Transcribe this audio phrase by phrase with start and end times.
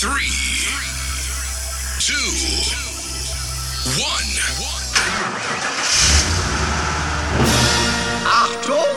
[0.00, 0.32] Three,
[1.98, 2.14] two,
[4.00, 4.30] one.
[8.24, 8.96] Achtung!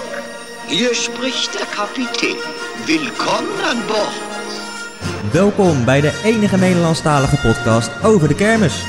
[0.68, 2.38] Hier spricht der Kapitän.
[2.86, 5.34] Willkommen an Bord.
[5.34, 8.84] Welkom bij de enige Nederlandstalige podcast over de kermis.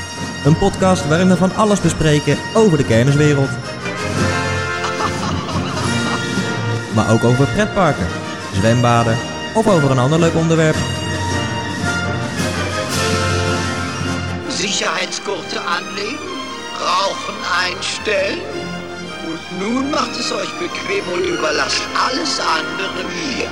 [0.45, 3.49] Een podcast waarin we van alles bespreken over de kermiswereld.
[6.93, 8.07] Maar ook over pretparken,
[8.53, 9.17] zwembaden
[9.53, 10.94] of over een ander leuk onderwerp.
[14.75, 16.27] Sicherheitsgurte anlegen,
[16.79, 18.41] Rauchen einstellen.
[19.25, 23.49] Und nun macht es euch bequem und überlasst alles andere mir.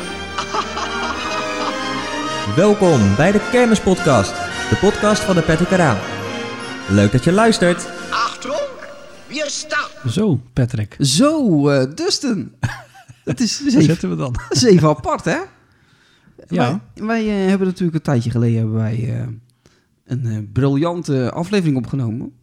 [2.55, 4.33] Welkom bij de Kermispodcast,
[4.69, 5.97] de podcast van de Pettikeraan.
[6.89, 7.87] Leuk dat je luistert.
[8.09, 8.67] Achtung!
[9.27, 10.11] Wir starten!
[10.11, 10.95] Zo, Patrick.
[10.99, 12.55] Zo, eh, Dustin.
[13.23, 14.33] Het is zeven, zitten we dan?
[14.49, 15.37] dat is even apart, hè?
[16.47, 16.81] Ja.
[16.93, 19.27] Wij, wij, eh, hebben natuurlijk een tijdje geleden hebben wij, eh,
[20.13, 22.33] een eh, briljante aflevering opgenomen.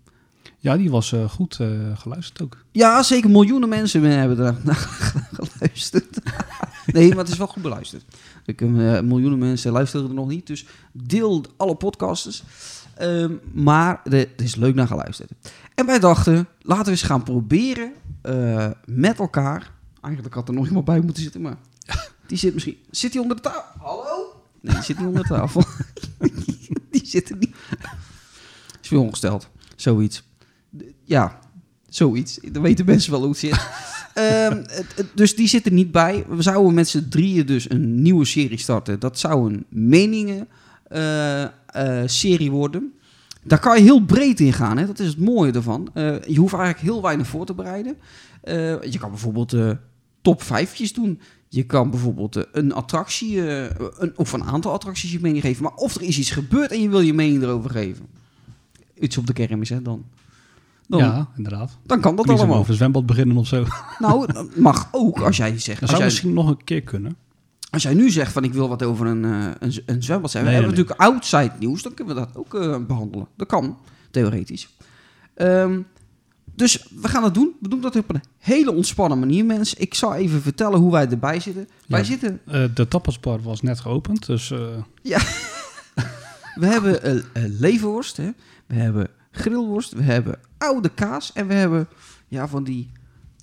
[0.62, 2.56] Ja, die was eh, goed eh, geluisterd ook.
[2.72, 4.74] Ja, zeker miljoenen mensen hebben er naar
[5.40, 6.18] geluisterd.
[6.86, 8.04] nee, maar het is wel goed beluisterd.
[8.44, 8.68] Ik, eh,
[9.00, 12.42] miljoenen mensen luisteren er nog niet, dus deel alle podcasters.
[12.94, 15.30] Ehm, maar er er is leuk naar geluisterd.
[15.74, 17.92] En wij dachten, laten we eens gaan proberen
[18.84, 19.72] met elkaar.
[20.00, 21.56] Eigenlijk had er nog iemand bij moeten zitten, maar
[22.26, 22.76] die zit misschien...
[22.90, 23.80] Zit hij onder de tafel?
[23.80, 24.09] Hallo?
[24.60, 25.64] Nee, die zit niet onder de tafel.
[26.90, 27.54] die zit er niet.
[28.82, 29.48] Is weer ongesteld.
[29.76, 30.22] Zoiets.
[31.04, 31.38] Ja,
[31.88, 32.38] zoiets.
[32.52, 33.66] Dan weten mensen wel hoe het zit.
[34.14, 34.64] Ehm,
[35.14, 36.24] dus die zit er niet bij.
[36.28, 38.98] We zouden met z'n drieën dus een nieuwe serie starten.
[38.98, 40.48] Dat zou een meningen
[40.88, 41.50] eh, eh,
[42.06, 42.92] serie worden.
[43.42, 44.78] Daar kan je heel breed in gaan.
[44.78, 44.86] Hè?
[44.86, 45.90] Dat is het mooie ervan.
[45.94, 47.96] Eh, je hoeft eigenlijk heel weinig voor te bereiden.
[48.90, 49.56] Je kan bijvoorbeeld
[50.22, 51.20] top vijfjes doen.
[51.52, 55.62] Je kan bijvoorbeeld eh, een attractie, eh, een, of een aantal attracties je mening geven.
[55.62, 58.06] Maar of er is iets gebeurd en je wil je mening erover geven.
[58.98, 60.04] Iets op de kermis, hè, dan.
[60.86, 61.78] Dan, ja, inderdaad.
[61.82, 62.58] dan kan dat Niet allemaal.
[62.58, 63.64] over een zwembad beginnen of zo.
[63.98, 65.80] Nou, dat mag ook als jij zegt.
[65.80, 67.16] Dat zou jij, misschien nog een keer kunnen.
[67.70, 70.50] als jij nu zegt van ik wil wat over een, eh, een, een zwembad zeggen.
[70.50, 73.26] Nee, we nee, hebben natuurlijk outside nieuws, dan kunnen we dat ook eh, behandelen.
[73.36, 73.78] Dat kan,
[74.10, 74.68] theoretisch.
[75.34, 75.80] Ehm,
[76.60, 77.52] dus we gaan het doen.
[77.60, 79.80] We doen dat op een hele ontspannen manier, mensen.
[79.80, 81.68] Ik zal even vertellen hoe wij erbij zitten.
[81.86, 82.04] Wij Ja.
[82.06, 84.58] zitten Eh, de tapasbar was net geopend, dus eh,
[86.54, 88.30] We hebben eh, leverworst, hè?
[88.66, 91.88] we hebben grillworst, we hebben oude kaas en we hebben
[92.28, 92.90] ja, van die...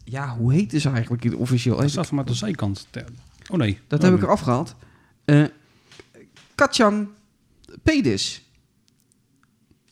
[0.03, 1.78] Ja, hoe heet ze eigenlijk in officieel?
[1.78, 2.88] dat staat maar de zijkant.
[2.89, 3.05] te-
[3.51, 3.79] Oh nee.
[3.88, 4.29] Dat Oh, heb ik nee.
[4.29, 4.75] eraf gehaald.
[5.25, 5.44] Eh
[6.55, 7.07] Kachang
[7.84, 8.41] pedis.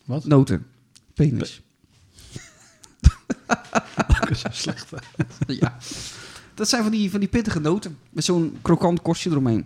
[0.06, 0.26] Wat?
[0.26, 0.66] Noten.
[1.14, 1.62] Penis.
[4.08, 4.90] Dat is zo slecht.
[5.48, 5.78] ja.
[6.54, 7.98] Dat zijn van die, van die pittige noten.
[8.10, 9.66] Met zo'n krokant korstje eromheen.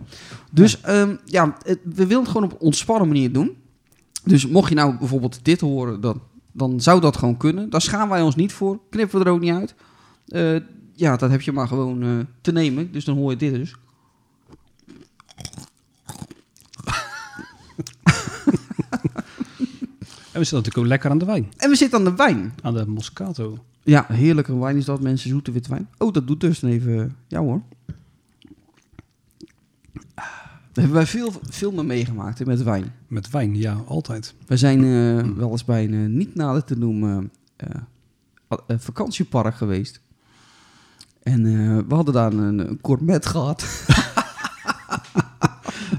[0.52, 3.56] Dus ehm, ja, het- we willen het gewoon op een ontspannen manier doen.
[4.24, 6.20] Dus mocht je nou bijvoorbeeld dit horen, dan,
[6.52, 7.70] dan zou dat gewoon kunnen.
[7.70, 8.80] Daar schamen wij ons niet voor.
[8.90, 9.74] Knippen we er ook niet uit.
[10.28, 10.60] Eh,
[10.92, 12.08] ja, dat heb je maar gewoon eh,
[12.40, 12.92] te nemen.
[12.92, 13.74] Dus dan hoor je dit dus.
[20.32, 21.52] We zitten natuurlijk ook lekker aan de wijn.
[21.56, 22.52] En we zitten aan de wijn.
[22.62, 23.58] Aan de Moscato.
[23.82, 25.30] Ja, heerlijke wijn is dat, mensen.
[25.30, 25.88] Zoete witte wijn.
[25.98, 27.16] Oh, dat doet dus even...
[27.28, 27.62] Ja hoor.
[30.72, 32.94] Daar hebben wij veel, veel mee meegemaakt hè, met wijn.
[33.06, 34.34] Met wijn, ja, altijd.
[34.46, 37.68] We zijn eh, wel eens bij een eh, niet nader te noemen eh,
[38.78, 40.00] vakantiepark geweest.
[41.22, 41.42] En
[41.88, 43.62] we hadden daar een, een gourmet gehad.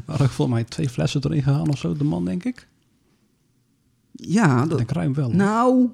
[0.05, 2.67] Had ik volgens mij twee flessen erin gegaan of zo, de man denk ik.
[4.27, 5.25] Ja, dat, ruim wel.
[5.25, 5.35] hoor.
[5.35, 5.89] nou,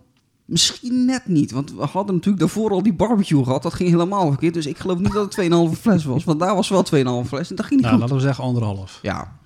[0.45, 1.51] misschien net niet.
[1.51, 3.63] Want we hadden natuurlijk daarvoor al die barbecue gehad.
[3.63, 4.53] Dat ging helemaal verkeerd.
[4.53, 6.23] Dus ik geloof niet dat het 2,5 fles was.
[6.23, 6.85] Want daar was wel
[7.23, 7.49] 2,5 fles.
[7.49, 7.99] En dat ging niet nou, goed.
[7.99, 8.99] laten we zeggen anderhalf.
[9.01, 9.37] Ja.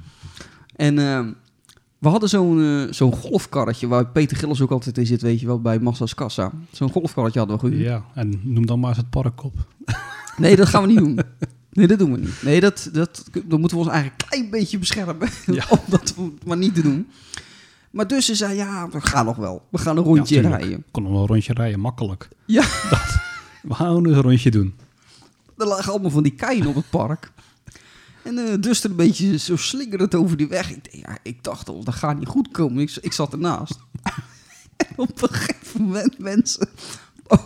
[0.75, 1.31] En ehm,
[1.97, 5.46] we hadden zo'n eh, zo'n golfkarretje waar Peter Gillis ook altijd in zit, weet je
[5.46, 6.52] wel, bij Massa's Kassa.
[6.72, 7.84] Zo'n golfkarretje hadden we gehuurd.
[7.84, 9.53] Ja, en noem dan maar eens het park op.
[10.38, 11.20] Nee, dat gaan we niet doen.
[11.72, 12.44] Nee, dat doen we niet.
[12.44, 15.30] Nee, dat, dat, dan moeten we ons eigenlijk een klein beetje beschermen.
[15.46, 15.66] Ja.
[15.70, 16.16] om dat
[16.46, 17.08] maar niet te doen.
[17.91, 19.67] Maar dus ze zei, ja, we gaan nog wel.
[19.70, 20.84] We gaan een rondje Ja, rijden.
[20.91, 22.29] Kon nog wel een rondje rijden, makkelijk.
[22.46, 22.61] Ja,
[23.61, 24.76] We gaan dus een rondje doen.
[25.58, 27.32] er lagen allemaal van die keien op het park.
[28.23, 30.72] En eh dus er een beetje zo slingerend over die weg.
[30.72, 32.82] Ik, dacht, ja, ik dacht al, dat gaat niet goed komen.
[32.82, 33.79] Ik, ik zat ernaast.
[34.78, 36.70] en op een gegeven moment, mensen,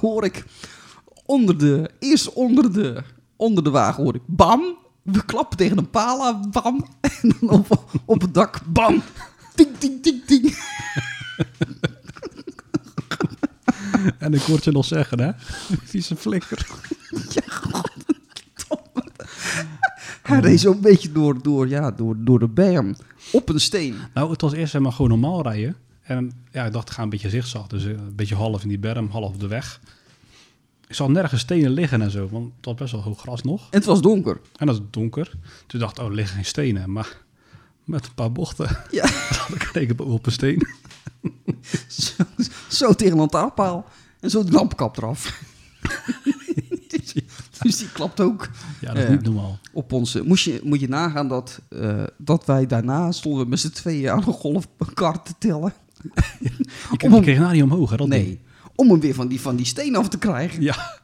[0.02, 0.46] hoor ik
[1.26, 3.04] onder de, eerst onder de,
[3.36, 4.78] onder de wagen hoor ik bam.
[5.02, 6.86] We klappen tegen een paal aan, bam.
[7.22, 9.02] En dan op, op het dak, bam.
[9.56, 10.44] Ting, ting, ting, ting.
[14.18, 15.32] En ik hoor je nog zeggen, hè?
[15.92, 16.68] Vieze flikker.
[20.22, 22.96] Hij Hij reed zo'n beetje door, door, ja, door, door de berm.
[23.32, 23.96] Op een steen.
[24.14, 25.76] Nou, het was eerst helemaal gewoon normaal rijden.
[26.02, 27.68] En ja, ik dacht, ik ga een beetje zigzag.
[27.68, 29.82] Dus eh, een beetje half in die berm, half op de weg.
[30.88, 33.62] Ik zag nergens stenen liggen en zo, want het was best wel hoog gras nog.
[33.62, 34.40] En het was donker.
[34.56, 35.32] En dat is donker.
[35.68, 36.92] Toen dacht ik, oh, er liggen geen stenen.
[36.92, 37.18] Maar
[37.86, 39.08] met een paar bochten Ja,
[39.48, 40.68] had ik reken op een steen.
[41.88, 42.24] zo,
[42.86, 43.86] zo tegen een lantaarnpaal.
[44.20, 45.42] En zo de lampkap eraf.
[46.88, 47.14] dus,
[47.62, 48.50] dus die klapt ook
[48.82, 49.60] Ja, dat is niet normaal.
[49.74, 50.22] op ons.
[50.22, 54.18] Moest je, moet je nagaan dat, eh, dat wij daarna stonden met z'n tweeën aan
[54.18, 55.74] een golfkar te tillen.
[56.92, 58.26] Ik Om hem- kreeg nou niet omhoog, hè, dat ding.
[58.26, 58.40] Nee,
[58.76, 60.62] om hem weer van die, van die steen af te krijgen.
[60.62, 61.00] Ja,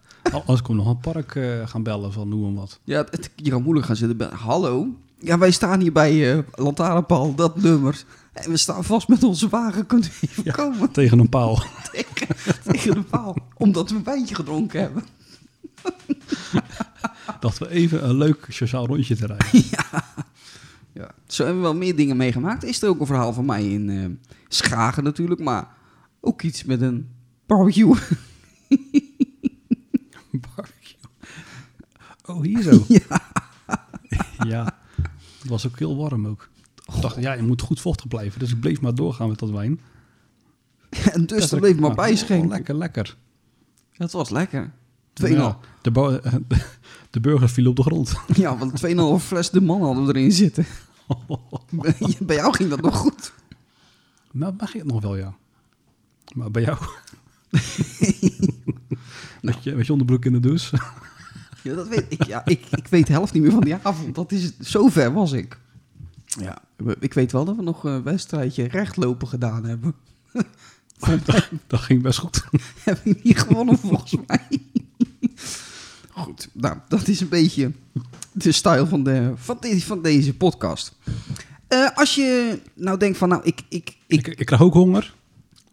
[0.45, 2.79] als ik nog een park eh, gaan bellen van noem hem wat.
[2.83, 4.29] Ja, het, je kan moeilijk gaan zitten.
[4.33, 4.87] Hallo?
[5.23, 8.03] Ja, wij staan hier bij eh Lantaarnpaal, dat nummer.
[8.33, 9.85] En we staan vast met onze wagen.
[9.85, 10.51] Kunt u even Ja.
[10.51, 11.55] komen Tegen een paal.
[11.91, 12.27] tegen,
[12.63, 13.35] tegen de paal?
[13.57, 15.03] Omdat we een wijntje gedronken hebben.
[17.39, 19.63] Dat we even een leuk sociaal rondje te rijden.
[20.93, 21.11] Ja.
[21.27, 22.63] Zo hebben we wel meer dingen meegemaakt.
[22.63, 25.41] Is er ook een verhaal van mij in eh, Schagen natuurlijk.
[25.41, 25.67] Maar
[26.21, 27.09] ook iets met een
[27.45, 27.95] barbecue.
[30.31, 30.97] Barbecue.
[32.25, 32.85] Oh, hier zo.
[34.47, 34.79] Ja.
[35.41, 36.49] Het was ook heel warm ook.
[36.95, 38.39] Ik dacht, ja, je moet goed vochtig blijven.
[38.39, 39.79] Dus ik bleef maar doorgaan met dat wijn.
[41.13, 42.49] en dus er bleef maar bij Oh, schenken.
[42.49, 43.17] lekker, lekker.
[43.97, 44.71] Dat was lekker.
[45.23, 45.29] 2,5.
[45.29, 46.21] Ja, de,
[47.09, 48.13] de burger viel op de grond.
[48.35, 48.81] Ja, want
[49.21, 50.65] 2,5 fles de man hadden we erin zitten.
[52.19, 53.33] Bij jou ging dat nog goed.
[54.31, 55.33] Nou, mag het nog wel, ja.
[56.33, 56.77] Maar bij jou...
[59.41, 60.77] met, je, met je onderbroek in de douche.
[61.63, 62.23] Ja, dat weet ik.
[62.23, 64.15] Ja, ik, ik weet de helft niet meer van die avond.
[64.15, 65.59] Dat is, zo ver was ik.
[66.25, 66.61] Ja,
[66.99, 69.93] ik weet wel dat we nog een wedstrijdje rechtlopen gedaan hebben.
[71.25, 72.43] dat, dat ging best goed.
[72.83, 74.47] Heb ik niet gewonnen volgens mij.
[76.09, 77.71] Goed, nou, dat is een beetje
[78.31, 80.95] de stijl van, de, van, deze, van deze podcast.
[81.67, 83.61] Eh, als je nou denkt van, nou, ik...
[83.69, 85.13] ik, Ik, ik ik, krijg ook honger.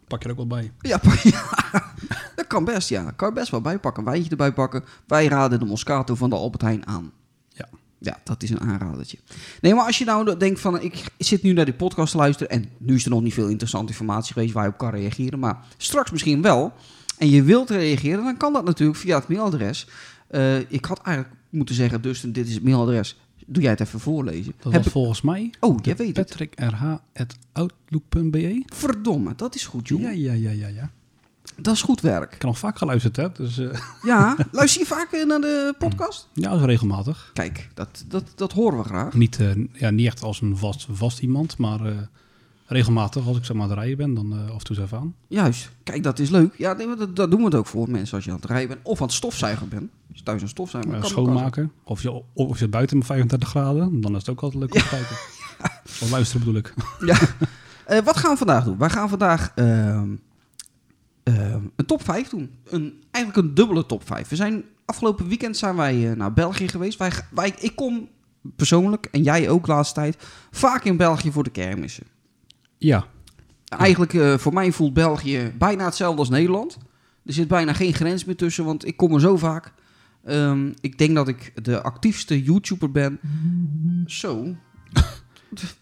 [0.07, 0.71] Pak je er ook wel bij.
[0.81, 1.43] ja, ja,
[2.35, 3.11] dat kan best, ja.
[3.11, 4.03] Kan je best wel bijpakken.
[4.03, 4.83] Een wijntje erbij pakken.
[5.07, 7.11] Wij raden de Moscato van de Albert Heijn aan.
[7.49, 7.69] Ja.
[7.99, 9.17] Ja, dat is een aanradertje.
[9.61, 12.49] Nee, maar als je nou denkt van, ik zit nu naar die podcast te luisteren
[12.51, 15.39] en nu is er nog niet veel interessante informatie geweest waar je op kan reageren,
[15.39, 16.73] maar straks misschien wel,
[17.17, 19.87] en je wilt reageren, dan kan dat natuurlijk via het mailadres.
[20.27, 23.17] Eh, ik had eigenlijk moeten zeggen, dus dit is het mailadres.
[23.45, 24.53] Doe jij het even voorlezen?
[24.59, 26.27] Dat Heb was volgens mij Oh, jij weet het.
[26.27, 28.63] patrickrh.outlook.be.
[28.65, 30.01] Verdomme, dat is goed, joh.
[30.01, 30.91] Ja, ja, ja, ja, ja.
[31.61, 32.23] Dat is goed werk.
[32.25, 33.31] Ik heb nog vaak geluisterd, hè.
[33.31, 36.27] Dus eh, Ja, luister je vaak eh, naar de podcast?
[36.33, 37.29] ja, dat is regelmatig.
[37.33, 39.13] Kijk, dat, dat, dat horen we graag.
[39.13, 41.79] Niet, eh, ja, niet echt als een vast, vast iemand, maar
[42.65, 43.27] regelmatig.
[43.27, 45.15] Als ik zeg maar aan het rijden ben, dan af en toe even aan.
[45.27, 46.53] Juist, kijk, dat is leuk.
[46.57, 48.67] Ja, nee, dat, dat doen we het ook voor mensen als je aan het rijden
[48.67, 49.89] bent of aan het stofzuigen bent.
[50.09, 51.71] Als je thuis stofzuigen Eh, bent, kan schoonmaken.
[51.83, 54.79] Of je, of je buiten met 35 graden, dan is het ook altijd leuk om
[54.81, 55.15] te kijken.
[56.01, 56.73] Of luisteren bedoel ik.
[57.05, 57.17] Ja.
[58.01, 58.77] Wat gaan we vandaag doen?
[58.77, 60.09] Wij gaan vandaag ehm,
[61.75, 62.51] een top 5 doen.
[62.65, 64.29] Een, eigenlijk een dubbele top 5.
[64.29, 66.97] We zijn, afgelopen weekend zijn wij eh, naar België geweest.
[66.97, 68.09] Wij, wij, ik kom
[68.55, 70.17] persoonlijk, en jij ook de laatste tijd,
[70.51, 72.05] vaak in België voor de kermissen.
[72.77, 73.07] Ja,
[73.77, 76.77] Eigenlijk, eh, voor mij voelt België bijna hetzelfde als Nederland.
[77.25, 79.73] Er zit bijna geen grens meer tussen, want ik kom er zo vaak.
[80.23, 83.19] Ehm, ik denk dat ik de actiefste YouTuber ben.
[84.05, 84.55] Zo,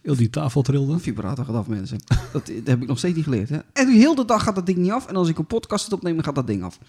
[0.02, 1.00] heel die tafel trilde.
[1.00, 1.98] vibrator gaat af, mensen.
[2.08, 3.50] Dat, dat heb ik nog steeds niet geleerd.
[3.50, 3.58] Hè?
[3.74, 5.08] En heel de dag gaat dat ding niet af.
[5.08, 6.80] En als ik een podcast opneem, gaat dat ding af.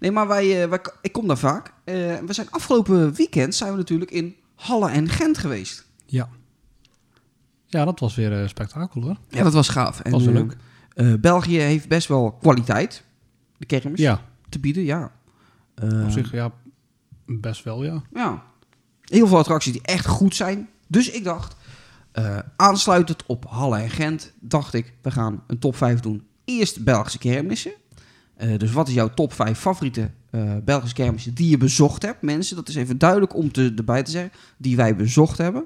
[0.00, 1.72] Nee, maar wij, eh, wij, ik kom daar vaak.
[1.84, 1.94] Eh,
[2.26, 5.86] we zijn afgelopen weekend zijn we natuurlijk in Halle en Gent geweest.
[6.06, 6.28] Ja.
[7.66, 9.16] Ja, dat was weer een spektakel hoor.
[9.28, 10.00] Ja, dat was gaaf.
[10.00, 10.56] En, Was wel eh, leuk.
[10.94, 13.02] eh, België heeft best wel kwaliteit,
[13.58, 15.12] de kermis, Ja, te bieden, ja.
[15.74, 16.52] Eh, op zich ja,
[17.26, 18.02] best wel ja.
[18.12, 18.42] Ja.
[19.04, 20.68] Heel veel attracties die echt goed zijn.
[20.86, 21.56] Dus ik dacht,
[22.16, 26.26] eh, aansluitend op Halle en Gent, dacht ik, we gaan een top 5 doen.
[26.44, 27.72] Eerst Belgische kermissen.
[28.36, 32.22] Eh, dus wat is jouw top 5 favoriete eh, Belgische kermissen die je bezocht hebt?
[32.22, 35.64] Mensen, dat is even duidelijk om te, erbij te zeggen, die wij bezocht hebben.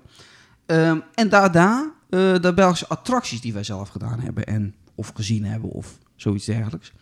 [0.67, 5.71] Ehm, en daarna de Belgische attracties die wij zelf gedaan hebben en of gezien hebben
[5.71, 6.93] of zoiets dergelijks.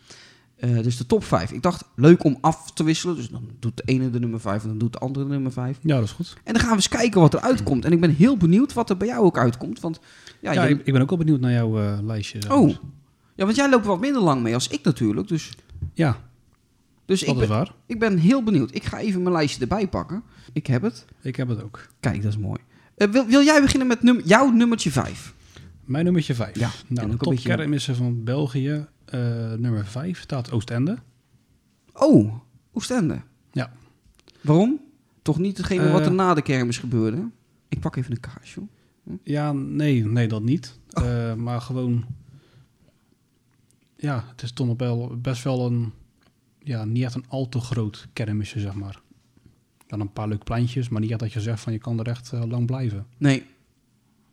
[0.59, 1.51] Eh, dus de top 5.
[1.51, 3.15] Ik dacht, leuk om af te wisselen.
[3.15, 5.51] Dus dan doet de ene de nummer 5 en dan doet de andere de nummer
[5.51, 5.77] 5.
[5.81, 6.37] Ja, dat is goed.
[6.43, 7.85] En dan gaan we eens kijken wat er uitkomt.
[7.85, 9.79] En ik ben heel benieuwd wat er bij jou ook uitkomt.
[9.79, 9.99] Want,
[10.39, 12.39] ja, ik, ben ook wel benieuwd naar jouw eh, lijstje.
[12.51, 12.69] oh.
[13.35, 15.27] ja, want jij loopt wat minder lang mee als ik natuurlijk.
[15.27, 15.51] Dus,
[15.93, 16.17] Ja,
[17.05, 17.73] dus dat ik, is ben, waar.
[17.85, 18.75] ik ben heel benieuwd.
[18.75, 20.23] Ik ga even mijn lijstje erbij pakken.
[20.53, 21.05] Ik heb het.
[21.21, 21.87] Ik heb het ook.
[21.99, 22.59] Kijk, dat is mooi.
[22.95, 25.33] Eh, wil, wil jij beginnen met num jouw nummertje 5?
[25.85, 26.59] Mijn nummertje 5.
[26.59, 27.29] Ja, nou, de een top
[27.69, 28.87] beetje- van België,
[29.57, 30.97] nummer 5, staat Oostende.
[31.93, 32.33] Oh,
[32.73, 33.21] Oostende.
[33.51, 33.71] Ja.
[34.41, 34.79] Waarom?
[35.21, 36.05] Toch niet hetgene wat Eh.
[36.07, 37.29] er na de kermis gebeurde?
[37.67, 38.67] Ik pak even een kaars, joh.
[39.23, 40.79] Ja, nee, nee, dat niet.
[40.93, 41.29] Oh.
[41.29, 42.05] Eh, maar gewoon...
[43.95, 45.91] Ja, het is toch nog wel best wel een...
[46.63, 49.01] Ja, niet echt een al te groot kermisje, zeg maar.
[49.87, 52.07] Dan een paar leuke pleintjes, maar niet echt dat je zegt van je kan er
[52.07, 53.05] echt eh, lang blijven.
[53.17, 53.45] Nee.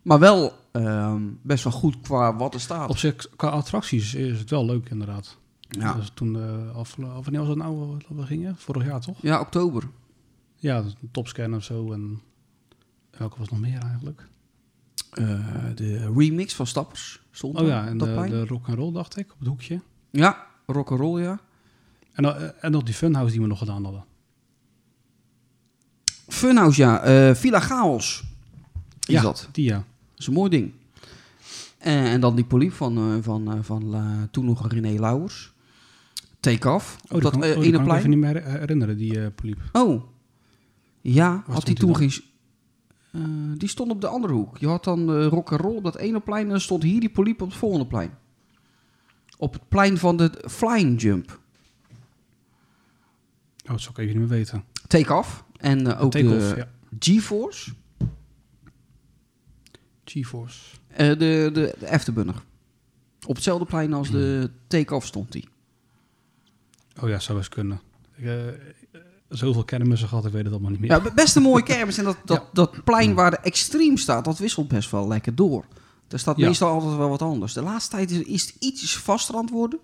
[0.07, 2.89] Maar wel ehm, best wel goed qua wat er staat.
[2.89, 5.37] Op zich, qua attracties is het wel leuk inderdaad.
[5.69, 5.93] Ja.
[5.93, 8.55] Dus toen, eh af, wanneer was het nou we gingen?
[8.57, 9.17] Vorig jaar toch?
[9.21, 9.83] Ja, oktober.
[10.55, 11.91] Ja, topscan of zo.
[11.91, 12.21] En
[13.17, 14.27] welke was nog meer eigenlijk?
[15.11, 15.25] Eh,
[15.75, 19.31] de remix van Stappers stond Oh ja, en de, de rock and roll dacht ik,
[19.31, 19.81] op het hoekje.
[20.09, 21.39] Ja, rock'n'roll, ja.
[22.13, 24.05] En, eh, en nog die funhouse die we nog gedaan hadden.
[26.27, 27.35] Funhouse, ja.
[27.35, 28.23] Villa Chaos
[29.07, 29.49] is ja, dat.
[29.51, 29.85] die ja.
[30.17, 30.71] Dat is een mooi ding.
[31.77, 35.53] En, en dan die poliep van, eh, van, eh, van la- toen nog René Lauwers.
[36.39, 36.97] Take off.
[37.09, 38.09] Oh, op dat kan, eh, oh, ene kan ik plein.
[38.09, 39.59] niet meer herinneren, die eh poliep.
[39.71, 40.03] Oh.
[41.01, 42.11] Ja, had hij toen geen...
[43.11, 43.21] eh,
[43.57, 44.57] die stond op de andere hoek.
[44.57, 47.41] Je had dan uh, rock'n'roll op dat ene plein en dan stond hier die poliep
[47.41, 48.11] op het volgende plein.
[49.37, 51.39] Op het plein van de flying jump.
[53.63, 54.63] Oh, dat zou ik even niet meer weten.
[54.87, 55.43] Take off.
[55.57, 56.67] En eh, ook de ja.
[56.99, 57.73] GeForce.
[60.11, 60.59] GeForce.
[60.87, 62.35] eh, de, de, de Afterburner.
[63.27, 65.47] Op hetzelfde plein als de take-off stond die.
[67.01, 67.79] Oh ja, zou eens kunnen.
[68.15, 68.35] Ik, eh,
[69.29, 70.89] zoveel kermissen gehad, ik weet het allemaal niet meer.
[70.89, 71.97] Ja, best een mooie kermis.
[71.97, 72.49] En dat, dat, Ja.
[72.53, 75.65] dat plein waar de extreem staat, dat wisselt best wel lekker door.
[76.07, 76.47] Er staat Ja.
[76.47, 77.53] meestal altijd wel wat anders.
[77.53, 79.79] De laatste tijd is, is het ietsjes vaster aan het worden.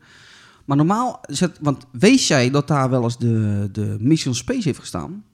[0.65, 4.79] Maar normaal, het, want weet jij dat daar wel eens de, de Mission Space heeft
[4.79, 5.25] gestaan?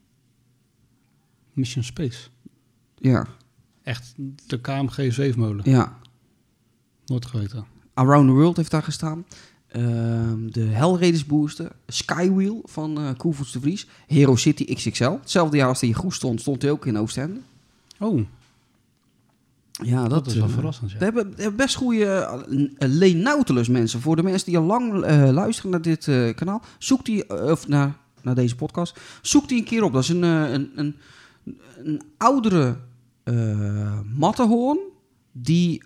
[1.53, 2.27] Mission Space.
[2.95, 3.27] Ja,
[3.83, 4.13] Echt
[4.47, 5.71] de KMG 7-molen.
[5.71, 5.97] ja.
[7.05, 7.65] Nooit geweten.
[7.93, 9.25] Around the World heeft daar gestaan.
[9.67, 11.71] Ehm, de Hellraiders Booster.
[11.87, 13.87] Skywheel van uh, Koevoets de Vries.
[14.07, 15.11] Hero City XXL.
[15.11, 17.39] Hetzelfde jaar als die goed stond, stond hij ook in Oostende.
[17.99, 18.21] Oh,
[19.71, 20.91] Ja, dat, dat, is wel eh, verrassend.
[20.93, 24.01] We hebben, we hebben best goede uh, Leen Nautilus mensen.
[24.01, 26.61] Voor de mensen die al lang eh, luisteren naar dit eh, kanaal.
[26.77, 28.99] Zoek die, eh, of naar, naar deze podcast.
[29.21, 29.93] Zoek die een keer op.
[29.93, 30.95] Dat is een, eh, een, een,
[31.83, 32.77] een oudere
[34.15, 34.79] mattenhoorn.
[35.31, 35.83] Die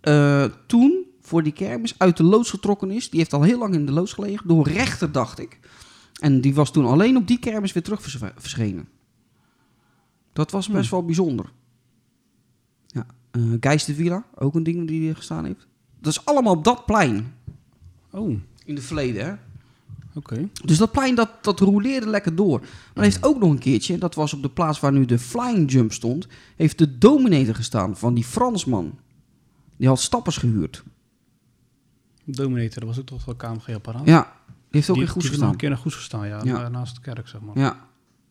[0.00, 3.10] eh, toen voor die kermis uit de loods getrokken is.
[3.10, 4.48] Die heeft al heel lang in de loods gelegen.
[4.48, 5.58] Door rechter, dacht ik.
[6.20, 8.88] En die was toen alleen op die kermis weer terug vers- verschenen.
[10.32, 11.52] Dat was best wel bijzonder.
[12.86, 13.06] Ja.
[13.30, 15.66] eh Geistervilla, ook een ding die hier gestaan heeft.
[16.00, 17.34] Dat is allemaal op dat plein.
[18.10, 18.28] Oh,
[18.64, 19.34] In het verleden, hè?
[20.16, 20.48] Oké.
[20.64, 22.60] Dus dat plein, dat, dat roleerde lekker door.
[22.94, 25.72] Maar heeft ook nog een keertje, dat was op de plaats waar nu de Flying
[25.72, 28.98] Jump stond, heeft de Dominator gestaan van die Fransman.
[29.76, 30.82] Die had stappers gehuurd.
[32.24, 34.06] Dominator, dat was ook toch wel KMG-apparaat?
[34.06, 35.50] Ja, die heeft ook die, in goed die gestaan.
[35.50, 36.40] een keer nog goed gestaan, ja.
[36.44, 36.52] Ja.
[36.52, 37.58] na- Naast de kerk, zeg maar.
[37.58, 37.86] Ja.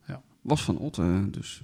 [0.08, 0.22] Ja.
[0.42, 1.64] Was van Otte, dus.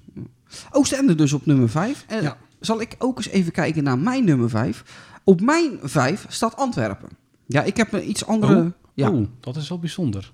[0.72, 2.06] Oostende dus op nummer 5.
[2.08, 2.38] En Ja.
[2.60, 4.84] zal ik ook eens even kijken naar mijn nummer 5.
[5.24, 7.10] Op mijn 5 staat Antwerpen.
[7.46, 8.56] Ja, ik heb een iets andere...
[8.62, 8.66] Oh.
[8.94, 9.14] Ja.
[9.40, 10.32] Dat is wel bijzonder.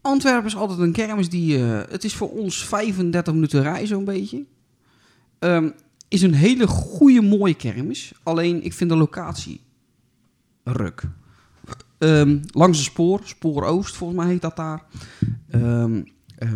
[0.00, 1.58] Antwerpen is altijd een kermis die...
[1.58, 4.44] eh, het is voor ons 35 minuten rij zo'n beetje.
[5.38, 5.70] Ehm,
[6.08, 8.12] is een hele goede, mooie kermis.
[8.22, 9.60] Alleen, ik vind de locatie
[10.64, 11.02] ruk.
[11.98, 14.84] Ehm, langs het spoor, spoor Oost volgens mij heet dat daar.
[15.50, 16.00] Ehm,
[16.38, 16.48] eh,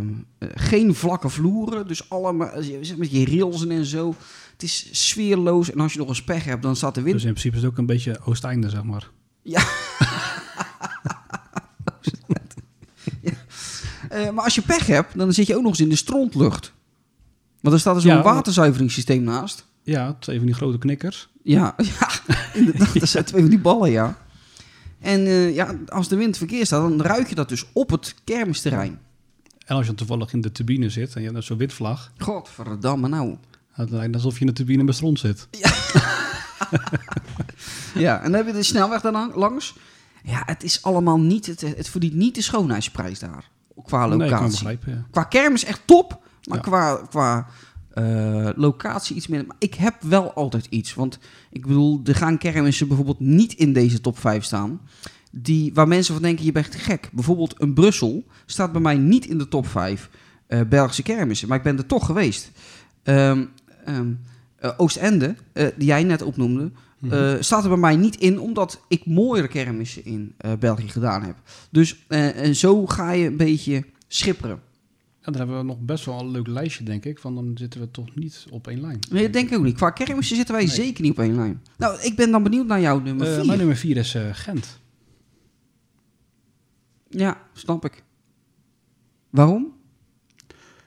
[0.54, 4.14] geen vlakke vloeren, dus allemaal zeg met je rails en zo.
[4.52, 7.24] Het is sfeerloos en als je nog een pech hebt, dan staat de wind Dus
[7.24, 9.10] in principe is het ook een beetje Oosteinde, zeg maar.
[14.10, 16.72] Eh, maar als je pech hebt, dan zit je ook nog eens in de strontlucht.
[17.60, 19.64] Want er staat er zo'n Ja, waterzuiveringssysteem naast.
[19.82, 21.28] Ja, twee van die grote knikkers.
[21.42, 22.08] Ja, ja
[22.54, 22.94] inderdaad.
[22.94, 24.18] Er zijn twee van die ballen, ja.
[25.00, 28.14] En eh, ja, als de wind verkeerd staat, dan ruik je dat dus op het
[28.24, 28.98] kermisterrein.
[29.66, 33.08] En als je dan toevallig in de turbine zit en je hebt zo'n wit-vlag, Godverdamme
[33.08, 33.36] nou.
[33.76, 35.48] dan lijkt het alsof je in de turbine met stront zit.
[37.94, 39.74] Ja, en dan heb je de snelweg daar langs.
[40.24, 43.50] Ja, het is allemaal niet, het, het verdient niet de schoonheidsprijs daar.
[43.84, 44.50] Qua Nee, ik kan het locatie.
[44.50, 45.06] begrijpen, ja.
[45.10, 46.62] Qua kermis echt top, maar Ja.
[46.62, 47.46] qua, qua
[47.90, 49.46] eh, locatie iets minder.
[49.48, 50.94] Maar ik heb wel altijd iets.
[50.94, 51.18] Want
[51.50, 54.80] ik bedoel, er gaan kermissen bijvoorbeeld niet in deze top 5 staan.
[55.32, 57.08] Die, waar mensen van denken, je bent gek.
[57.12, 60.10] Bijvoorbeeld een Brussel staat bij mij niet in de top 5
[60.46, 61.48] eh, Belgische kermissen.
[61.48, 62.50] Maar ik ben er toch geweest.
[63.02, 63.44] Ehm,
[63.84, 64.12] ehm,
[64.56, 67.12] eh, Oostende, die jij net opnoemde, Mhm.
[67.14, 71.22] eh, staat er bij mij niet in, omdat ik mooiere kermissen in eh, België gedaan
[71.22, 71.36] heb.
[71.70, 74.60] Dus eh, en zo ga je een beetje schipperen.
[75.20, 77.18] Ja, dan hebben we nog best wel een leuk lijstje, denk ik.
[77.18, 78.98] Van dan zitten we toch niet op één lijn.
[79.10, 79.76] Nee, dat denk ik ook niet.
[79.76, 80.74] Qua kermissen zitten wij Nee.
[80.74, 81.62] zeker niet op één lijn.
[81.78, 83.46] Nou, ik ben dan benieuwd naar jouw nummer Eh, 4.
[83.46, 84.78] mijn nummer vier is Gent.
[87.08, 88.02] Ja, snap ik.
[89.30, 89.72] Waarom?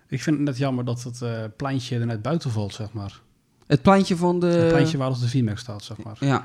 [0.07, 3.21] Ik vind het net jammer dat het pleintje er net buiten valt, zeg maar.
[3.67, 4.45] Het pleintje van de...
[4.47, 6.17] het pleintje waar de VMAX staat, zeg maar.
[6.19, 6.37] Ja,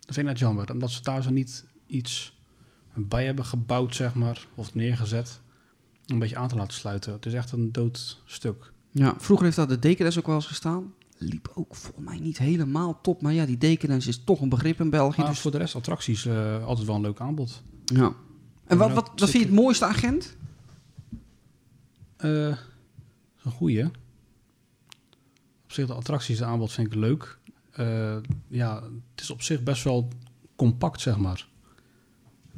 [0.00, 0.72] Dat vind ik net jammer.
[0.72, 2.38] Omdat ze daar zo niet iets
[2.94, 4.46] bij hebben gebouwd, zeg maar.
[4.54, 5.40] Of neergezet.
[6.06, 7.12] Om een beetje aan te laten sluiten.
[7.12, 8.72] Het is echt een dood stuk.
[8.90, 9.14] ja.
[9.18, 10.94] Vroeger heeft daar de Decadence ook wel eens gestaan.
[11.18, 13.22] Liep ook volgens mij niet helemaal top.
[13.22, 15.20] Maar ja, die Decadence is toch een begrip in België.
[15.20, 17.62] Maar Dus, voor de rest, attracties, eh, altijd wel een leuk aanbod.
[17.84, 18.12] ja.
[18.66, 20.36] En wat, wat, wat vind je het mooiste aan Gent?
[22.16, 22.30] Dat
[23.38, 23.84] is een goeie.
[25.76, 27.38] Zich, de attracties, aanbod vind ik leuk.
[27.70, 28.16] Eh,
[28.48, 28.82] ja,
[29.14, 30.08] het is op zich best wel
[30.56, 31.46] compact, zeg maar.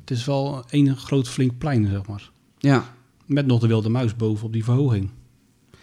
[0.01, 2.31] Het is wel één groot flink plein, zeg maar.
[2.59, 2.95] Ja,
[3.27, 5.11] Met nog de wilde muis boven op die verhoging.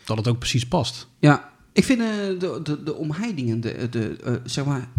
[0.06, 1.08] Dat het ook precies past.
[1.20, 2.08] Ja, ik vind eh,
[2.40, 4.90] de, de, de omheidingen, de, de, eh, zeg maar...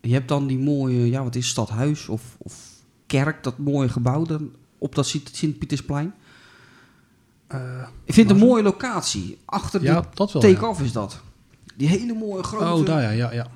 [0.00, 2.70] Je hebt dan die mooie, ja, wat is stadhuis of, of
[3.06, 6.14] kerk, dat mooie gebouw dan op dat Sint- Sint-Pietersplein.
[8.04, 9.38] Ik vind het een mooie locatie.
[9.44, 10.42] Achter Ja, de dat wel.
[10.42, 10.48] ja.
[10.54, 11.20] take-off is dat.
[11.76, 12.64] Die hele mooie grote...
[12.72, 13.46] Oh, daar ja, ja, ja.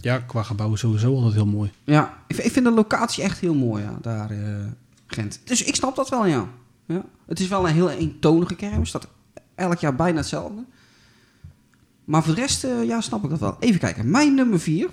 [0.00, 1.70] Ja, qua gebouwen sowieso altijd heel mooi.
[1.84, 4.38] Ja, ik, vind- ik vind de locatie echt heel mooi, ja, daar, eh,
[5.06, 5.40] Gent.
[5.44, 6.46] Dus ik snap dat wel, ja.
[6.86, 7.04] ja.
[7.26, 9.08] Het is wel een heel eentonige kermis, dat
[9.54, 10.64] elk jaar bijna hetzelfde.
[12.04, 13.56] Maar voor de rest, eh, ja, snap ik dat wel.
[13.60, 14.88] Even kijken, mijn nummer vier.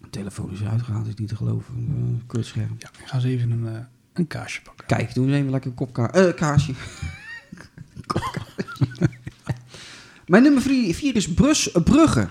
[0.00, 1.74] De telefoon is uitgegaan, is niet te geloven.
[1.98, 2.74] Uh, kutscherm.
[2.78, 3.80] Ja, ik ga eens even een, eh,
[4.12, 4.86] een kaasje pakken.
[4.86, 6.72] Kijk, doe eens even lekker een kop ka eh, kaasje.
[10.26, 12.28] Mijn nummer vier, vier is Brus, Brugge.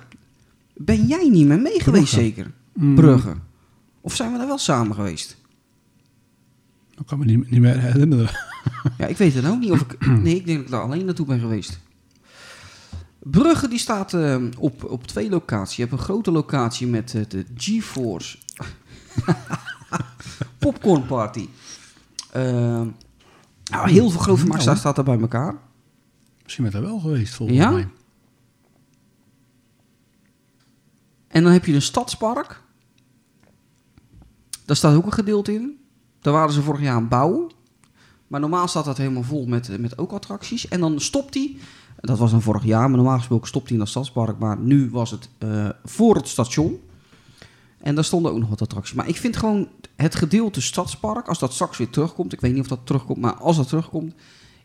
[0.73, 2.15] Ben jij niet meer mee geweest, Brugge.
[2.15, 2.51] zeker?
[2.73, 3.35] Mm, Brugge.
[4.01, 5.37] Of zijn we daar wel samen geweest?
[6.95, 8.29] Dat kan me niet, niet meer herinneren.
[8.97, 10.05] Ja, ik weet het ook niet of ik...
[10.23, 11.79] Nee, ik denk dat ik daar alleen naartoe ben geweest.
[13.19, 15.75] Brugge die staat eh, op, op twee locaties.
[15.75, 18.37] Je hebt een grote locatie met eh, de GeForce
[20.59, 21.47] Popcorn Party.
[22.31, 22.81] Eh,
[23.71, 24.77] nou, heel veel grote markten Nou.
[24.77, 25.55] staat daar bij elkaar.
[26.43, 27.69] Misschien je er wel geweest, volgens Ja?
[27.69, 27.87] mij.
[31.27, 32.61] En dan heb je een stadspark.
[34.65, 35.77] Daar staat ook een gedeelte in.
[36.21, 37.51] Daar waren ze vorig jaar aan het bouwen.
[38.27, 40.67] Maar normaal staat dat helemaal vol met, eh, met ook attracties.
[40.67, 41.55] En dan stopt hij.
[41.99, 44.39] Dat was dan vorig jaar, maar normaal gesproken stopt hij in dat stadspark.
[44.39, 46.79] Maar nu was het eh, voor het station.
[47.83, 48.93] En daar stonden ook nog wat attracties.
[48.93, 52.33] Maar ik vind gewoon het gedeelte stadspark, als dat straks weer terugkomt.
[52.33, 54.13] Ik weet niet of dat terugkomt, maar als dat terugkomt.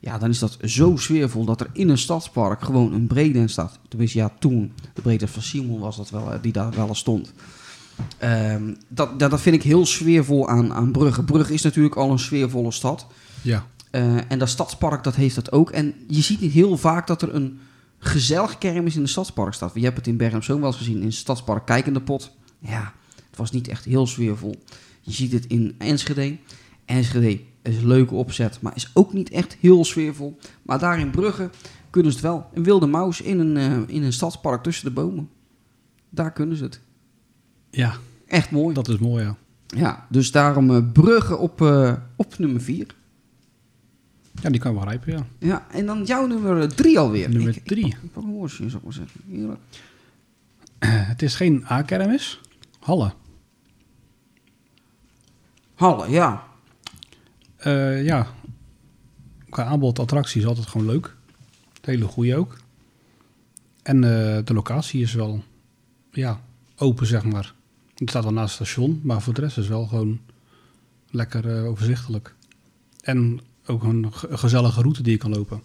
[0.01, 3.79] Ja, dan is dat zo sfeervol dat er in een stadspark gewoon een brede staat.
[3.89, 4.73] Tenminste, ja, toen.
[4.95, 7.33] De brede van Simon was dat wel, eh, die daar wel eens stond.
[8.19, 11.23] Ehm, dat, dat, dat vind ik heel sfeervol aan, aan Brugge.
[11.23, 13.07] Brugge is natuurlijk al een sfeervolle stad.
[13.43, 13.67] Ja.
[13.91, 15.71] Eh, en dat stadspark, dat heeft dat ook.
[15.71, 17.59] En je ziet niet heel vaak dat er een
[17.99, 19.71] gezellig kermis in een stadspark staat.
[19.75, 22.31] Je hebt het in Bergen-Zoom wel eens gezien in het stadspark Kijkende Pot.
[22.59, 22.93] Ja,
[23.39, 24.55] was niet echt heel sfeervol.
[25.01, 26.37] Je ziet het in Enschede.
[26.85, 30.39] Enschede is een leuke opzet, maar is ook niet echt heel sfeervol.
[30.63, 31.51] Maar daar in Brugge
[31.91, 32.47] kunnen ze het wel.
[32.55, 35.29] Een wilde maus in een, eh, in een stadspark tussen de bomen.
[36.11, 36.81] Daar kunnen ze het.
[37.71, 37.95] ja,
[38.27, 38.75] Echt mooi.
[38.75, 39.37] dat is mooi, ja.
[39.67, 42.87] Ja, dus daarom eh, Brugge op, eh, op nummer 4.
[44.43, 45.27] Ja, die kan wel rijpen, ja.
[45.39, 47.29] Ja, en dan jouw nummer 3 alweer.
[47.31, 47.87] Nummer Ik- drie.
[47.87, 49.21] Ik, ik pak een worstje, zou ik maar zeggen.
[49.31, 49.61] Heerlijk.
[50.79, 52.41] Het is geen A-kermis.
[52.79, 53.13] Halle.
[55.79, 56.45] Halle, ja.
[57.57, 58.27] Eh, ja,
[59.49, 61.17] qua aanbod attractie is altijd gewoon leuk.
[61.75, 62.57] Het hele goede ook.
[63.83, 65.43] En eh, de locatie is wel
[66.13, 66.41] ja,
[66.77, 67.55] open, zeg maar.
[67.95, 70.21] Het staat wel naast het station, maar voor de rest is wel gewoon
[71.11, 72.35] lekker eh, overzichtelijk.
[73.01, 75.63] En ook een ge- gezellige route die je kan lopen.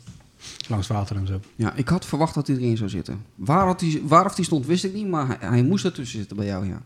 [0.68, 1.40] Langs water en zo.
[1.56, 3.26] Ja, ik had verwacht dat hij erin zou zitten.
[3.36, 6.18] Waar, had hij, waar of hij stond, wist ik niet, maar hij, hij moest ertussen
[6.20, 6.82] zitten bij jou, ja.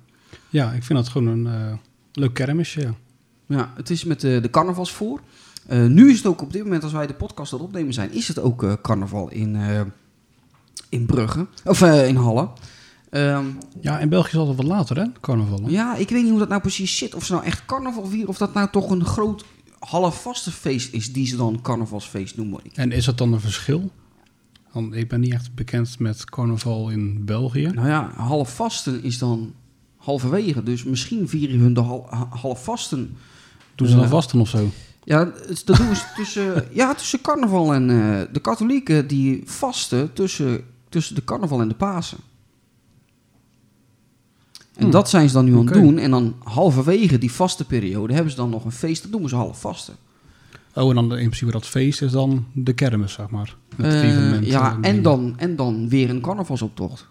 [0.49, 1.79] Ja, ik vind dat gewoon een
[2.13, 2.81] leuk kermisje.
[2.81, 2.93] Ja.
[3.47, 5.19] Ja, het is met de, de carnavalsvoer.
[5.67, 7.93] Eh, nu is het ook op dit moment, als wij de podcast aan het opnemen
[7.93, 9.81] zijn, is het ook eh, carnaval in, eh,
[10.89, 11.47] in Brugge.
[11.65, 12.49] Of eh, in Halle.
[13.09, 13.45] Ehm,
[13.81, 15.05] ja, in België is altijd wat later, hè?
[15.21, 15.61] Carnaval.
[15.63, 15.69] hè?
[15.69, 17.15] ja, ik weet niet hoe dat nou precies zit.
[17.15, 19.45] Of ze nou echt carnaval vieren, of dat nou toch een groot
[19.79, 22.59] halfvaste feest is, die ze dan carnavalsfeest noemen.
[22.63, 23.91] Ik, En is dat dan een verschil?
[24.71, 27.67] Want ik ben niet echt bekend met carnaval in België.
[27.67, 29.53] nou ja, halfvasten is dan
[29.97, 30.63] halverwege.
[30.63, 33.17] Dus misschien vieren hun de hal, ha- halfvasten.
[33.77, 34.69] Doen ze dan Eh, vasten of zo?
[35.03, 40.13] Ja, het- dat doen ze tussen, ja, tussen carnaval en eh, de katholieken die vasten
[40.13, 42.17] tussen, tussen de carnaval en de Pasen.
[44.75, 44.91] En Hmm.
[44.91, 45.97] dat zijn ze dan nu aan het doen.
[45.97, 49.01] En dan halverwege die vaste periode hebben ze dan nog een feest.
[49.01, 49.95] Dat noemen ze half vasten.
[50.73, 53.55] Oh, en dan in principe dat feest is dan de kermis, zeg maar.
[53.75, 54.45] Het Eh, evenement.
[54.45, 57.07] ja, en dan, en dan weer een carnavalsoptocht.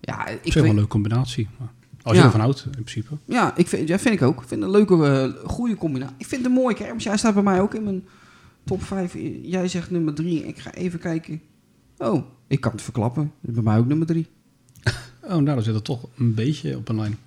[0.00, 1.48] Ja, ik zich wel een leuke combinatie.
[1.58, 1.68] Maar
[2.08, 2.22] Als Ja.
[2.22, 3.16] je ervan houdt, in principe.
[3.24, 4.42] ja, ik vind, ja, vind ik ook.
[4.42, 6.14] Ik vind het een leuke, eh, goede combinatie.
[6.18, 7.04] Ik vind het een mooie kermis.
[7.04, 8.06] Hij staat bij mij ook in mijn
[8.64, 9.16] top 5.
[9.42, 10.46] Jij zegt nummer 3.
[10.46, 11.40] Ik ga even kijken.
[11.98, 13.32] Oh, ik kan het verklappen.
[13.40, 14.26] Bij mij ook nummer 3.
[15.22, 17.18] Oh, nou, dan zit het toch een beetje op een lijn.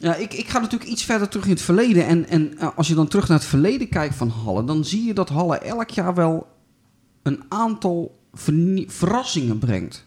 [0.00, 2.06] Ja, ik, ik ga natuurlijk iets verder terug in het verleden.
[2.06, 5.04] En, en eh, als je dan terug naar het verleden kijkt van Halle, dan zie
[5.04, 6.46] je dat Halle elk jaar wel
[7.22, 8.18] een aantal
[8.86, 10.06] verrassingen brengt.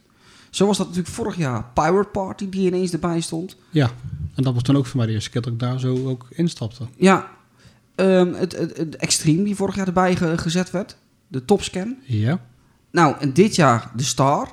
[0.49, 3.55] Zo was dat natuurlijk vorig jaar Pirate Party, die ineens erbij stond.
[3.69, 3.91] Ja,
[4.35, 6.25] en dat was toen ook voor mij de eerste keer dat ik daar zo ook
[6.29, 6.83] instapte.
[6.97, 7.29] Ja,
[7.95, 10.97] ehm, het, het, het Extreme die vorig jaar erbij ge- gezet werd.
[11.27, 11.95] De Topscan.
[12.05, 12.39] Ja,
[12.91, 14.49] Nou, en dit jaar de Star.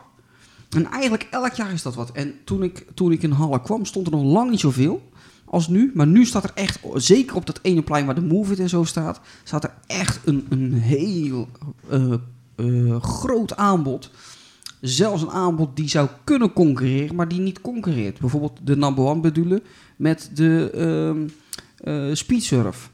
[0.76, 2.12] En eigenlijk elk jaar is dat wat.
[2.12, 5.10] En toen ik, toen ik in Halle kwam, stond er nog lang niet zoveel
[5.44, 5.90] als nu.
[5.94, 8.68] Maar nu staat er echt, zeker op dat ene plein waar de Move It en
[8.68, 11.48] zo staat, staat er echt een, een heel
[11.88, 12.12] eh,
[12.56, 14.10] eh, groot aanbod.
[14.80, 18.18] Zelfs een aanbod die zou kunnen concurreren, maar die niet concurreert.
[18.18, 19.62] Bijvoorbeeld de number one bedule
[19.96, 21.26] met de ehm
[21.78, 22.90] eh, Speedsurf.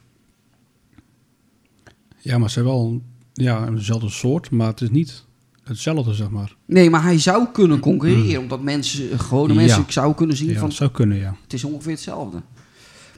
[2.19, 3.01] ja maar ze hebben wel
[3.33, 5.25] ja, eenzelfde soort, maar het is niet
[5.63, 6.55] hetzelfde, zeg maar.
[6.65, 9.59] Nee, maar hij zou kunnen concurreren, omdat mensen, gewone Ja.
[9.59, 11.35] mensen zouden kunnen zien Ja, van zou kunnen, ja.
[11.43, 12.41] Het is ongeveer hetzelfde.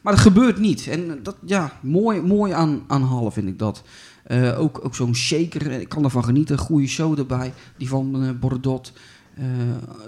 [0.04, 0.88] Maar dat gebeurt niet.
[0.88, 3.84] En dat, ja, mooi, mooi aan, aan Halle vind ik dat.
[4.28, 6.58] Eh, ook ook zo'n shaker, ik kan ervan genieten.
[6.58, 7.54] Goede show erbij.
[7.78, 8.94] Die van eh Bordot.
[9.36, 9.44] Eh,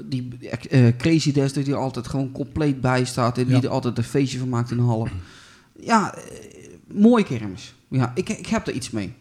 [0.05, 0.27] die
[0.97, 3.37] Crazy Desk, die er altijd gewoon compleet bij staat.
[3.37, 3.61] En die Ja.
[3.61, 5.07] er altijd een feestje van maakt in Halle.
[5.79, 6.21] Ja, eh,
[6.93, 7.73] mooi kermis.
[7.89, 9.13] Ja, ik, ik heb er iets mee.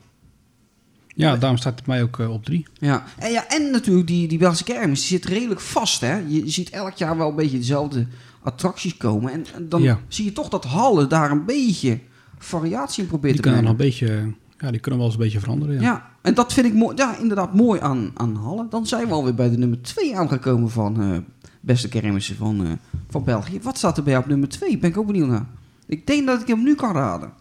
[1.14, 2.66] Ja, daarom staat het mij ook op drie.
[2.74, 6.00] Ja, en, ja, en natuurlijk die, die Belgische kermis, die zit redelijk vast.
[6.00, 6.16] Hè?
[6.16, 8.06] Je ziet elk jaar wel een beetje dezelfde
[8.42, 9.32] attracties komen.
[9.32, 10.00] En, en dan Ja.
[10.08, 11.98] zie je toch dat Halle daar een beetje
[12.38, 13.94] variatie in probeert Die te kunnen nog brengen.
[13.94, 15.80] een beetje, ja, die kunnen wel eens een beetje veranderen, ja.
[15.80, 16.10] Ja.
[16.22, 18.66] en dat vind ik mooi, ja, inderdaad mooi aan, aan Halle.
[18.70, 21.18] Dan zijn we alweer bij de nummer 2 aangekomen van eh,
[21.60, 22.72] beste kermissen van, eh,
[23.08, 23.60] van België.
[23.60, 24.78] Wat staat er bij jou op nummer 2?
[24.78, 25.46] Ben ik ook benieuwd naar.
[25.86, 27.32] Ik denk dat ik hem nu kan raden.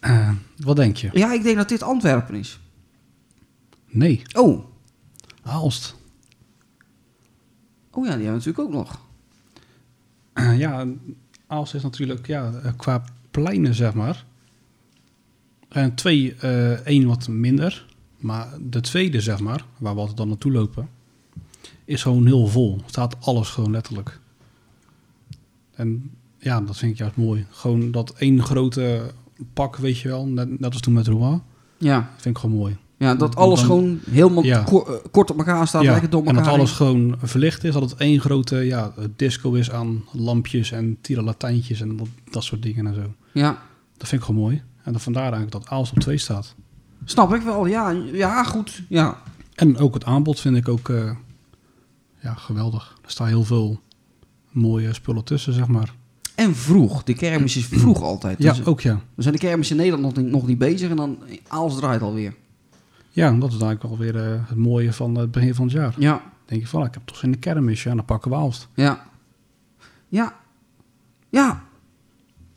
[0.00, 1.08] Eh, wat denk je?
[1.12, 2.60] Ja, ik denk dat dit Antwerpen is.
[3.88, 4.64] Nee, Oh,
[5.42, 5.96] Aalst.
[7.90, 9.00] oh ja, die hebben we natuurlijk ook nog.
[10.58, 10.86] Ja,
[11.46, 14.24] Aalst is natuurlijk ja, qua pleinen, zeg maar.
[15.72, 17.86] En twee, eh één wat minder.
[18.18, 20.88] Maar de tweede, zeg maar, waar we altijd dan naartoe lopen,
[21.84, 22.80] is gewoon heel vol.
[22.86, 24.20] Staat alles gewoon letterlijk.
[25.74, 27.46] En ja, dat vind ik juist mooi.
[27.50, 29.10] Gewoon dat één grote
[29.52, 31.42] pak, weet je wel, net, net als toen met Rouen.
[31.78, 32.76] Ja, vind ik gewoon mooi.
[32.96, 34.62] Ja, dat alles Dan- gewoon helemaal Ja.
[34.62, 36.44] ko- eh, kort op elkaar staat, lekker door en elkaar.
[36.44, 36.76] dat alles heen.
[36.76, 37.72] gewoon verlicht is.
[37.72, 42.62] Dat het één grote ja, disco is aan lampjes en tiralatijntjes en dat, dat soort
[42.62, 43.14] dingen en zo.
[43.32, 43.62] Ja,
[43.96, 44.62] Dat vind ik gewoon mooi.
[44.82, 46.54] En dan vandaar eigenlijk dat Aalst op 2 staat.
[47.04, 47.66] snap ik wel.
[47.66, 48.82] Ja, ja goed.
[48.88, 49.22] Ja.
[49.54, 51.10] En ook het aanbod vind ik ook eh,
[52.20, 52.96] ja, geweldig.
[53.04, 53.80] Er staan heel veel
[54.50, 55.94] mooie spullen tussen, zeg maar.
[56.34, 57.02] En vroeg.
[57.02, 58.42] De kermis is vroeg altijd.
[58.42, 58.92] Ja, Dus, ook ja.
[58.92, 61.18] Dan zijn de kermissen in Nederland nog niet, nog niet bezig en dan
[61.48, 62.34] Aals draait alweer.
[63.10, 65.94] Ja, dat is eigenlijk alweer eh het mooie van het begin van het jaar.
[65.98, 67.82] Ja, Dan denk je van, ik heb toch zin in de kermis.
[67.82, 68.68] Ja, dan pakken we Aalst.
[68.74, 69.04] ja.
[70.08, 70.36] Ja.
[71.28, 71.62] Ja.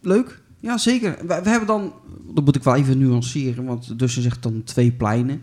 [0.02, 0.42] Leuk.
[0.66, 1.18] Ja, zeker.
[1.28, 1.94] We, we hebben dan,
[2.34, 5.42] dat moet ik wel even nuanceren, want Dussen zegt dan twee pleinen.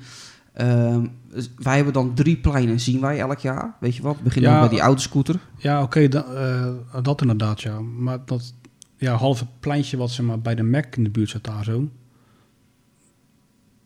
[0.53, 3.77] Ehm, dus wij hebben dan drie pleinen, zien wij elk jaar.
[3.81, 4.17] Weet je wat?
[4.17, 4.61] We beginnen Ja.
[4.61, 5.39] bij die autoscooter.
[5.59, 6.69] Ja, oké, eh,
[7.03, 7.81] dat inderdaad, ja.
[7.81, 8.55] Maar dat
[8.97, 11.89] ja, halve pleintje wat zeg maar, bij de Mac in de buurt zit daar zo.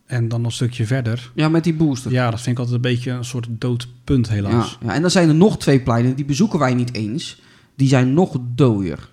[0.07, 1.31] En dan een stukje verder.
[1.35, 2.13] Ja, met die booster.
[2.13, 4.79] Ja, dat vind ik altijd een beetje een soort dood punt helaas.
[4.81, 7.41] Ja, ja, en dan zijn er nog twee pleinen, die bezoeken wij niet eens.
[7.77, 9.11] Die zijn nog dooier.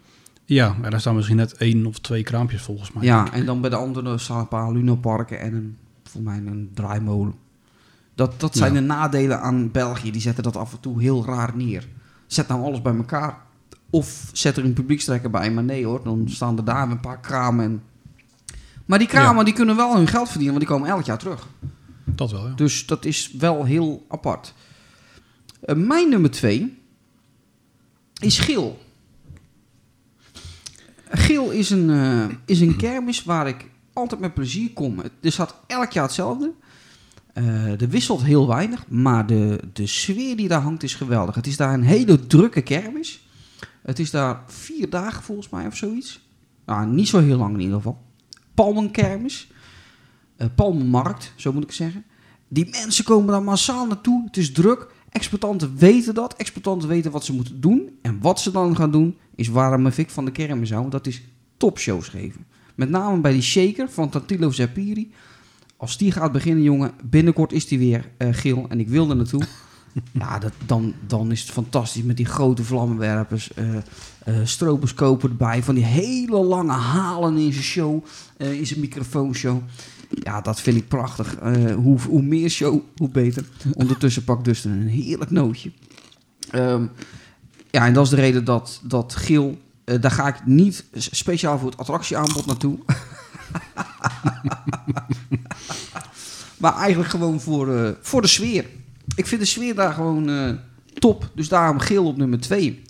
[0.53, 3.03] Ja, maar daar staan misschien net één of twee kraampjes volgens mij.
[3.03, 6.71] Ja, en dan bij de andere staan een paar lunoparken en een, voor mij een
[6.73, 7.33] draaimolen.
[8.15, 8.79] Dat, dat zijn Ja.
[8.79, 10.11] de nadelen aan België.
[10.11, 11.87] Die zetten dat af en toe heel raar neer.
[12.27, 13.37] Zet nou alles bij elkaar.
[13.89, 15.51] Of zet er een publiekstrekker bij.
[15.51, 17.65] Maar nee hoor, dan staan er daar een paar kramen.
[17.65, 17.81] En...
[18.85, 21.47] Maar die kramen die kunnen wel hun geld verdienen, want die komen elk jaar terug.
[22.05, 22.53] Dat wel, ja.
[22.53, 24.53] Dus dat is wel heel apart.
[25.61, 26.77] Eh, mijn nummer twee
[28.19, 28.82] is Geel.
[31.15, 34.99] Geel is een, eh, is een kermis waar ik altijd met plezier kom.
[34.99, 36.51] Het- Er staat elk jaar hetzelfde.
[37.33, 41.35] Eh er wisselt heel weinig, maar de, de sfeer die daar hangt is geweldig.
[41.35, 43.27] Het is daar een hele drukke kermis.
[43.83, 46.21] Het is daar vier dagen volgens mij of zoiets.
[46.65, 48.01] Nou, niet zo heel lang in ieder geval.
[48.53, 49.51] Palmenkermis.
[50.37, 52.03] Eh Palmenmarkt, zo moet ik zeggen.
[52.47, 54.23] Die mensen komen daar massaal naartoe.
[54.25, 54.87] Het is druk.
[55.13, 56.35] Exploitanten weten dat.
[56.35, 57.89] Exploitanten weten wat ze moeten doen.
[58.01, 60.89] En wat ze dan gaan doen, is waarom ik van de kermis hou.
[60.89, 61.21] Dat is
[61.57, 62.45] topshows geven.
[62.75, 65.11] Met name bij die shaker van Tantilo Zapiri.
[65.77, 68.65] Als die gaat beginnen, jongen, binnenkort is die weer eh, geel.
[68.69, 69.43] En ik wil er naartoe.
[70.11, 73.51] ja, dat, dan, dan is het fantastisch met die grote vlammenwerpers.
[74.43, 75.63] stroboscopen erbij.
[75.63, 78.03] Van die hele lange halen in zijn show.
[78.37, 79.61] in zijn microfoonshow.
[80.13, 81.35] Ja, dat vind ik prachtig.
[81.35, 83.45] Eh, hoe, hoe meer show, hoe beter.
[83.73, 85.71] Ondertussen pakt Dustin een heerlijk nootje.
[86.49, 86.85] Ehm,
[87.71, 89.57] ja, en dat is de reden dat, dat Geel...
[89.83, 92.77] eh, daar ga ik niet speciaal voor het attractieaanbod naartoe.
[96.57, 98.65] maar eigenlijk gewoon voor, eh, voor de sfeer.
[99.15, 100.59] Ik vind de sfeer daar gewoon
[100.93, 101.29] top.
[101.35, 102.81] Dus daarom Geel op nummer 2.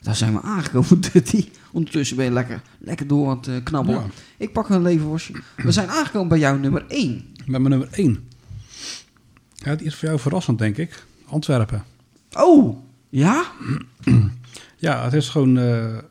[0.00, 1.48] Daar zijn we aangekomen, Dutty.
[1.72, 4.00] Ondertussen ben je lekker, lekker door aan het eh, knabbelen.
[4.00, 4.10] Ja.
[4.36, 5.34] Ik pak een leverworstje.
[5.56, 7.24] We zijn aangekomen bij jouw nummer 1.
[7.46, 8.28] Met mijn nummer 1.
[9.54, 11.04] Ja, het is voor jou verrassend, denk ik.
[11.26, 11.84] Antwerpen.
[12.32, 13.44] Oh, ja?
[14.82, 16.02] Ja, het is gewoon eh, eh,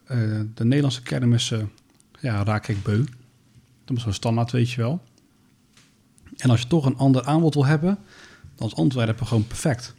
[0.54, 1.54] de Nederlandse kermis.
[2.20, 3.04] ja, raak ik beu.
[3.86, 5.02] Dat is zo standaard, weet je wel.
[6.38, 7.98] En als je toch een ander aanbod wil hebben,
[8.56, 9.94] dan is Antwerpen gewoon perfect.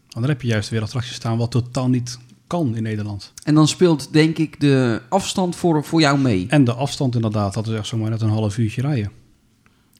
[0.00, 2.18] Want dan heb je juist weer attracties staan wat totaal niet
[2.50, 3.32] kan in Nederland.
[3.44, 6.46] En dan speelt denk ik de afstand voor, voor jou mee.
[6.48, 9.10] En de afstand inderdaad, dat is echt zomaar net een half uurtje rijden.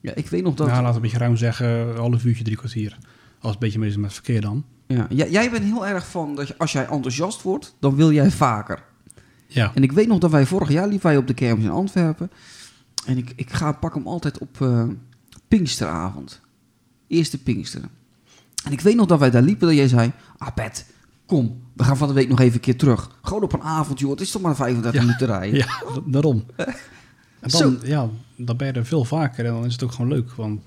[0.00, 0.66] Ja, ik weet nog dat...
[0.66, 2.98] Nou, we een beetje ruim zeggen, een half uurtje, drie kwartier.
[3.00, 3.00] Als
[3.40, 4.64] het een beetje mee is met verkeer dan.
[4.86, 8.12] Ja, jij, jij bent heel erg van dat je, als jij enthousiast wordt, dan wil
[8.12, 8.82] jij vaker.
[9.46, 11.70] Ja, En ik weet nog dat wij vorig jaar liepen wij op de kermis in
[11.70, 12.30] Antwerpen.
[13.06, 14.84] En ik, ik ga, pak hem altijd op eh,
[15.48, 16.40] Pinksteravond.
[17.06, 17.90] Eerste Pinksteren.
[18.64, 20.12] En ik weet nog dat wij daar liepen dat jij zei...
[20.38, 20.86] Ah, Pet,
[21.30, 23.10] kom, we gaan van de week nog even een keer terug.
[23.22, 24.10] Gewoon op een avond, joh.
[24.10, 25.06] Het is toch maar 35 Ja.
[25.06, 25.58] minuten rijden.
[25.58, 26.44] ja da- daarom.
[27.40, 27.58] En Zo.
[27.58, 30.32] dan, ja, dan ben je er veel vaker en dan is het ook gewoon leuk.
[30.32, 30.60] Want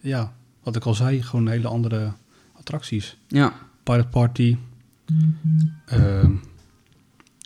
[0.00, 2.12] ja, wat ik al zei, gewoon hele andere
[2.52, 3.16] attracties.
[3.28, 3.52] Ja.
[3.82, 4.56] Pirate Party.
[5.86, 6.32] ehm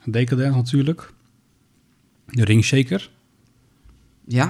[0.05, 1.13] Decadence natuurlijk.
[2.27, 3.11] De Ring Shaker.
[4.27, 4.45] Ja,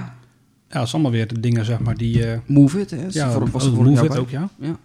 [0.67, 2.25] Ja, dat is allemaal weer de dingen, zeg maar, die...
[2.31, 3.05] eh Move It, hè?
[3.09, 4.49] ja, Voor- was oh, Move It ook, ja.
[4.59, 4.77] Ja.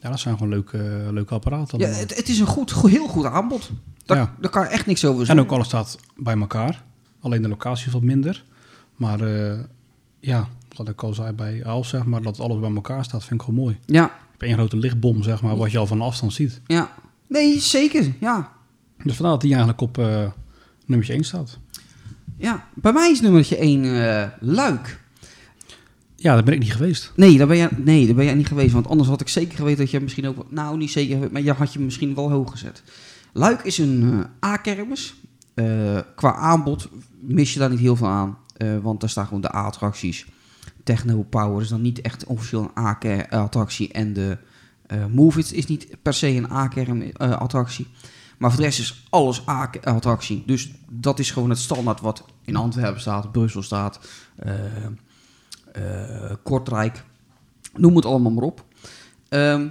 [0.00, 1.78] Ja, dat zijn gewoon leuke, leuke apparaten.
[1.78, 3.70] Ja, het, het is een goed, go- heel goed aanbod.
[4.04, 4.34] Daar, Ja.
[4.40, 5.44] daar kan je echt niks over En zeggen.
[5.44, 6.84] ook alles staat bij elkaar.
[7.20, 8.44] Alleen de locatie is wat minder.
[8.96, 9.58] Maar eh,
[10.20, 13.40] ja, wat ik al zei bij Aals, zeg maar, dat alles bij elkaar staat, vind
[13.40, 13.78] ik gewoon mooi.
[13.86, 16.60] Ja, Je hebt één grote lichtbom, zeg maar, wat je al van afstand ziet.
[16.66, 16.90] ja.
[17.26, 18.12] Nee, zeker.
[18.20, 18.52] Ja.
[19.02, 20.26] Dus vandaar dat die eigenlijk op eh
[20.86, 21.58] nummertje 1 staat.
[22.36, 22.66] ja.
[22.74, 25.00] Bij mij is nummertje 1 eh Luik.
[26.20, 27.12] Ja, daar ben ik niet geweest.
[27.16, 28.72] Nee daar, ben jij, nee, daar ben jij niet geweest.
[28.72, 30.50] Want anders had ik zeker geweten dat je misschien ook...
[30.50, 32.82] Nou, niet zeker, maar je had je misschien wel hoog gezet.
[33.32, 35.14] Luik is een eh, A-kermis.
[35.54, 36.88] Eh, qua aanbod
[37.20, 38.38] mis je daar niet heel veel aan.
[38.56, 40.26] eh, want daar staan gewoon de A-attracties.
[40.84, 43.92] Techno Power is dan niet echt officieel een A-attractie.
[43.92, 44.38] En de
[45.10, 47.86] Move It is niet per se een A-attractie.
[48.38, 50.42] maar voor de rest is alles A-attractie.
[50.46, 54.00] Dus dat is gewoon het standaard wat in Antwerpen staat, Brussel staat...
[55.72, 57.04] eh, Kortrijk,
[57.74, 58.64] noem het allemaal maar op.
[59.28, 59.68] Ehm,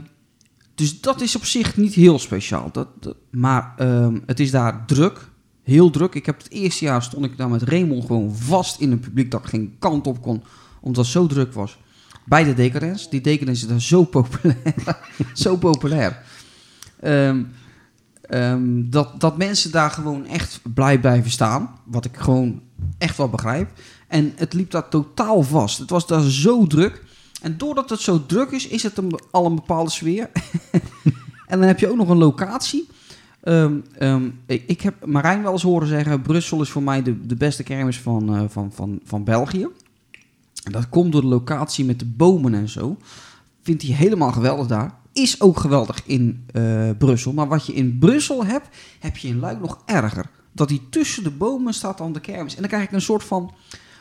[0.75, 2.69] dus dat is op zich niet heel speciaal.
[2.71, 2.87] Dat,
[3.29, 5.29] maar ehm, het is daar druk,
[5.63, 6.15] heel druk.
[6.15, 9.31] Ik heb het eerste jaar stond ik daar met Raymond gewoon vast in een publiek
[9.31, 10.43] dat ik geen kant op kon,
[10.81, 11.77] omdat het zo druk was.
[12.25, 13.09] Bij de Decadence.
[13.09, 14.97] Die Decadence is daar zo populair.
[15.33, 16.23] zo populair.
[16.99, 17.43] Ehm,
[18.89, 21.79] dat, dat mensen daar gewoon echt blij blijven staan.
[21.85, 22.61] Wat ik gewoon
[22.97, 23.69] echt wel begrijp.
[24.07, 25.77] En het liep daar totaal vast.
[25.77, 27.03] Het was daar zo druk.
[27.41, 30.29] En doordat het zo druk is, is het een, al een bepaalde sfeer.
[31.47, 32.87] en dan heb je ook nog een locatie.
[33.41, 36.21] Ehm, ehm, ik, heb Marijn wel eens horen zeggen...
[36.21, 39.67] Brussel is voor mij de, de beste kermis van, eh, van, van, van België.
[40.63, 42.97] En dat komt door de locatie met de bomen en zo.
[43.61, 44.95] Vindt hij helemaal geweldig daar.
[45.13, 47.33] Is ook geweldig in eh, Brussel.
[47.33, 48.67] Maar wat je in Brussel hebt,
[48.99, 50.29] heb je in Luik nog erger.
[50.57, 52.53] Dat hij tussen de bomen staat aan de kermis.
[52.55, 53.53] En dan krijg ik een soort van...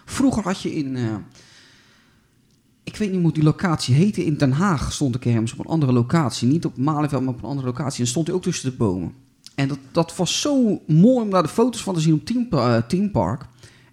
[0.04, 0.96] Vroeger had je in...
[0.96, 1.14] eh,
[2.84, 4.24] ik weet niet hoe die locatie heette.
[4.24, 6.48] In Den Haag stond de kermis op een andere locatie.
[6.48, 8.00] Niet op Malieveld, maar op een andere locatie.
[8.00, 9.12] En stond hij ook tussen de bomen.
[9.54, 12.46] En dat, dat was zo mooi om daar de foto's van te zien op Team,
[12.50, 13.46] eh, Park.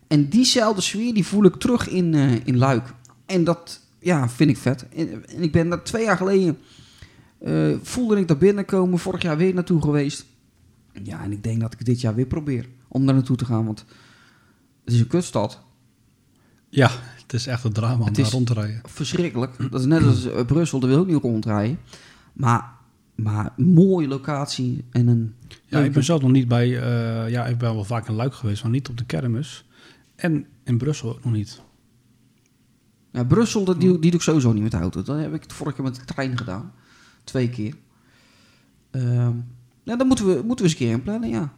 [0.08, 2.93] En diezelfde sfeer die voel ik terug in, eh, in Luik.
[3.26, 4.86] En dat ja, vind ik vet.
[4.89, 6.58] En, ik ben daar twee jaar geleden...
[7.82, 8.99] voelde ik daar binnenkomen.
[8.99, 10.26] Vorig jaar weer naartoe geweest.
[11.03, 13.65] Ja, en ik denk dat ik dit jaar weer probeer om daar naartoe te gaan.
[13.65, 13.86] Want
[14.84, 15.62] het is een kutstad.
[16.69, 16.89] Ja,
[17.21, 18.82] het is echt een drama om Het daar is- rond te rijden.
[18.86, 19.71] Verschrikkelijk.
[19.71, 21.79] Dat is net als eh, Brussel, daar wil ik niet rondrijden.
[22.34, 22.71] Maar,
[23.15, 25.36] maar een mooie locatie en een...
[25.65, 26.65] Ja, ik ben zelf nog niet bij...
[26.82, 29.65] eh, ja, ik ben wel vaak in Luik geweest, maar niet op de kermis.
[30.15, 31.62] En in Brussel ook nog niet.
[33.12, 35.01] Ja, Brussel, dat, die, die doe ik sowieso niet met de auto.
[35.01, 36.73] Dat heb ik het vorige keer met de trein gedaan.
[37.23, 37.73] Twee keer.
[38.91, 39.36] Ehm
[39.84, 41.54] ja, dan moeten we, moeten we eens een keer inplannen, ja.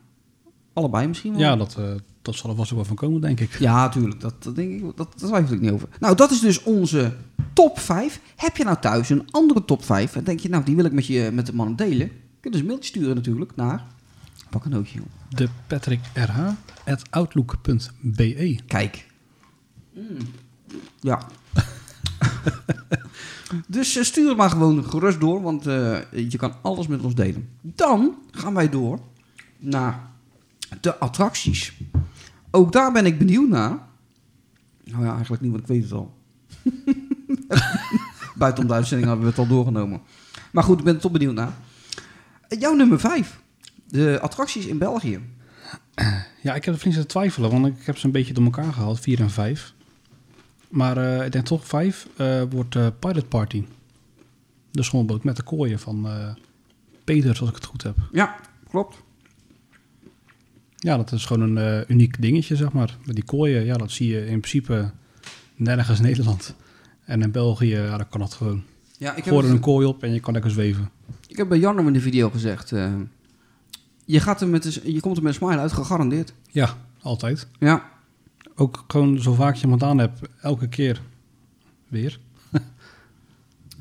[0.73, 1.41] Allebei misschien wel.
[1.41, 3.59] Ja, dat, eh, dat zal er vast ook wel van komen, denk ik.
[3.59, 4.21] Ja, natuurlijk.
[4.21, 4.81] Dat, dat denk ik.
[4.81, 5.87] Dat, dat twijfel ik niet over.
[5.99, 7.13] Nou, dat is dus onze
[7.53, 8.19] top 5.
[8.35, 10.15] Heb je nou thuis een andere top 5?
[10.15, 12.07] En denk je, nou, die wil ik met, je, met de mannen delen?
[12.07, 13.83] Kun je dus een mailtje sturen natuurlijk naar...
[14.49, 15.07] Pak een nootje, joh.
[15.29, 16.39] De Patrick RH
[16.85, 18.59] at outlook.be.
[18.67, 19.05] Kijk.
[19.93, 20.17] Mm.
[20.99, 21.27] Ja.
[23.67, 27.49] dus eh, stuur maar gewoon gerust door, want eh, je kan alles met ons delen.
[27.61, 28.99] Dan gaan wij door
[29.57, 30.09] naar
[30.81, 31.73] de attracties.
[32.51, 33.79] Ook daar ben ik benieuwd naar.
[34.83, 36.13] Nou ja, eigenlijk niet, want ik weet het al.
[38.35, 40.01] Buiten de hebben we het al doorgenomen.
[40.51, 41.53] Maar goed, ik ben er toch benieuwd naar.
[42.47, 43.39] Eh, Jouw nummer 5.
[43.87, 45.19] De attracties in België.
[46.41, 48.73] Ja, ik heb er flink te twijfelen, want ik heb ze een beetje door elkaar
[48.73, 49.74] gehaald, 4 en 5.
[50.69, 52.07] Maar eh, ik denk toch 5
[52.49, 53.63] wordt eh, Pilot Party.
[54.71, 56.29] De schoolboot met de kooien van eh,
[57.03, 57.95] Peter, als ik het goed heb.
[58.11, 58.35] Ja,
[58.69, 58.95] klopt.
[60.75, 62.97] Ja, dat is gewoon een eh, uniek dingetje, zeg maar.
[63.05, 64.91] Met die kooien, ja, dat zie je in principe
[65.55, 66.55] nergens in Nederland.
[67.05, 68.63] En in België, ja, dan kan dat gewoon.
[68.97, 70.89] Ja, ik heb, Gooi er een kooi op en je kan lekker zweven.
[71.27, 72.71] ik heb bij Jan in de video gezegd...
[72.71, 72.93] eh,
[74.05, 76.33] je, gaat er met een, je komt er met een smile uit, gegarandeerd.
[76.51, 77.47] Ja, altijd.
[77.59, 77.89] Ja,
[78.55, 81.01] Ook gewoon zo vaak je hem gedaan hebt, elke keer
[81.87, 82.19] weer.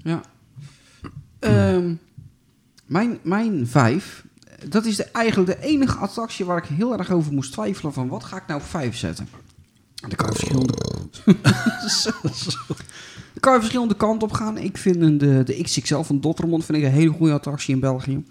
[0.04, 0.20] ja.
[1.38, 1.94] Ehm,
[2.86, 4.24] mijn, mijn vijf,
[4.68, 8.08] dat is de, eigenlijk de enige attractie waar ik heel erg over moest twijfelen van
[8.08, 9.28] wat ga ik nou op vijf zetten.
[9.94, 10.72] Dan kan je verschillende,
[13.32, 14.58] Dan kan je verschillende kanten op gaan.
[14.58, 17.80] Ik vind een- de, de XXL van Dottermond vind ik een hele goede attractie in
[17.80, 18.24] België.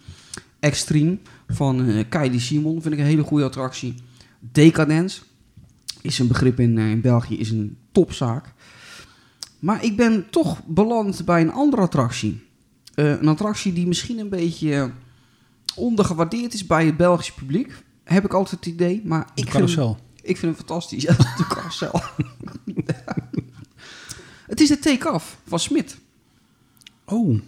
[0.60, 3.96] Extreme van eh Kylie Simon vind ik een hele goede attractie.
[4.40, 5.22] Decadence
[6.04, 8.54] is een begrip in, eh, in België, is een topzaak.
[9.60, 12.44] Maar ik ben toch beland bij een andere attractie.
[12.94, 14.86] Eh, een attractie die misschien een beetje eh,
[15.76, 17.72] ondergewaardeerd is bij het Belgische publiek.
[18.04, 19.02] Heb ik altijd het idee.
[19.06, 19.98] Maar De ik vind, carousel.
[20.16, 21.04] ik vind hem fantastisch.
[21.08, 22.02] Ja, de carousel.
[24.52, 25.98] het is de take-off van Smit.
[27.06, 27.40] Oh,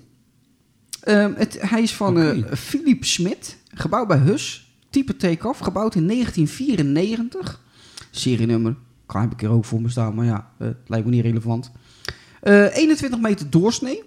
[1.01, 2.45] Ehm, het, hij is van.
[2.57, 4.73] Philippe Smit, gebouwd bij Hus.
[4.89, 7.61] Type take-off, gebouwd in 1994.
[8.17, 8.75] Serienummer,
[9.06, 11.23] kan heb ik er ook voor me staan, maar ja, eh, het lijkt me niet
[11.23, 11.71] relevant.
[12.41, 14.04] Eh, 21 meter doorsnee.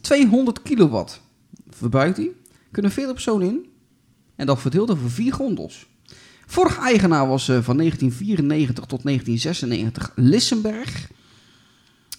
[0.00, 1.20] 200 kilowatt
[1.68, 2.30] verbruikt hij.
[2.70, 3.66] Kunnen 40 personen in.
[4.36, 5.86] En dat verdeeld over vier gondels.
[6.46, 11.10] Vorige eigenaar was eh, van 1994 tot 1996 Lissenberg.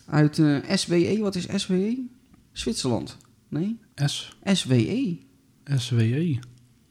[0.05, 2.05] Uit eh, SWE, wat is SWE?
[2.51, 3.17] Zwitserland.
[3.47, 5.17] Nee, S, SWE.
[5.75, 6.39] SWE.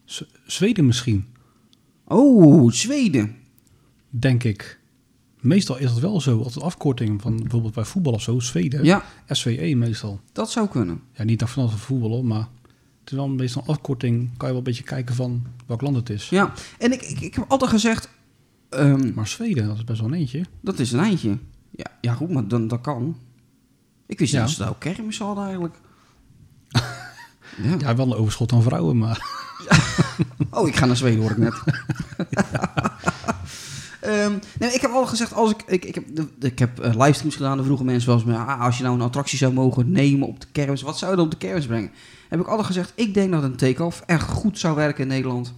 [0.05, 1.25] Z- Zweden misschien,
[2.05, 3.35] Oh, Zweden.
[4.09, 4.79] Denk ik.
[5.39, 8.83] Meestal is dat wel zo, altijd afkorting van bijvoorbeeld bij voetbal of zo, Zweden.
[8.83, 10.19] Ja, SWE meestal.
[10.31, 11.01] dat zou kunnen.
[11.13, 12.47] Ja, niet dat vanaf voetbal, hoor, maar
[12.99, 14.17] het is wel meestal een afkorting.
[14.37, 16.29] Kan je wel een beetje kijken van welk land het is.
[16.29, 18.09] Ja, en ik, ik, ik heb altijd gezegd...
[18.69, 20.45] ehm, Maar Zweden, dat is best wel een eentje.
[20.61, 21.37] dat is een eindje.
[21.71, 23.17] Ja, ja goed, maar dan, dat kan.
[24.05, 24.45] Ik wist niet Ja.
[24.47, 25.75] dat ze daar ook kermis hadden eigenlijk.
[26.67, 27.75] ja.
[27.79, 29.21] Ja, wel een overschot aan vrouwen, maar...
[30.51, 31.53] Oh, ik ga naar Zweden, hoor ik net.
[34.59, 37.35] Nee, ik heb al gezegd, als ik, ik, ik heb, de- ik heb eh, livestreams
[37.35, 40.27] gedaan, dan vroegen mensen eens, me, ah, als je nou een attractie zou mogen nemen
[40.27, 41.91] op de kermis, wat zou je dan op de kermis brengen?
[42.29, 45.53] Heb ik altijd gezegd, ik denk dat een take-off echt goed zou werken in Nederland.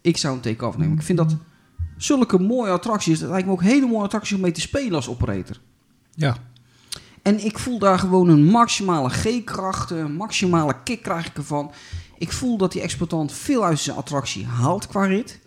[0.00, 0.96] Ik zou een take-off nemen.
[0.96, 1.36] Ik vind dat
[1.96, 5.08] zulke mooie attracties, dat lijkt me ook hele mooie attracties om mee te spelen als
[5.08, 5.60] operator.
[6.14, 6.36] Ja,
[7.22, 11.72] En ik voel daar gewoon een maximale G-kracht, een maximale kick krijg ik ervan.
[12.18, 15.38] Ik voel dat die exploitant veel uit zijn attractie haalt qua rit.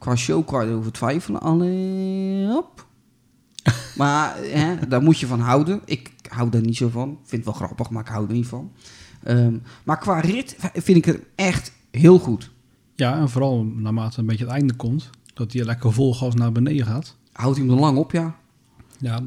[0.00, 1.40] Qua show kan je erover twijfelen.
[1.40, 2.86] Alleen op.
[3.96, 5.80] maar hè, daar moet je van houden.
[5.84, 7.18] Ik hou daar niet zo van.
[7.24, 8.72] Vind het wel grappig, maar ik hou er niet van.
[9.22, 12.50] Ehm, maar qua rit vind ik het echt heel goed.
[12.94, 16.52] ja, en vooral naarmate een beetje het einde komt, dat hij lekker vol gas naar
[16.52, 17.16] beneden gaat.
[17.32, 18.36] Houdt hij hem er lang op, ja.
[18.98, 19.20] Ja,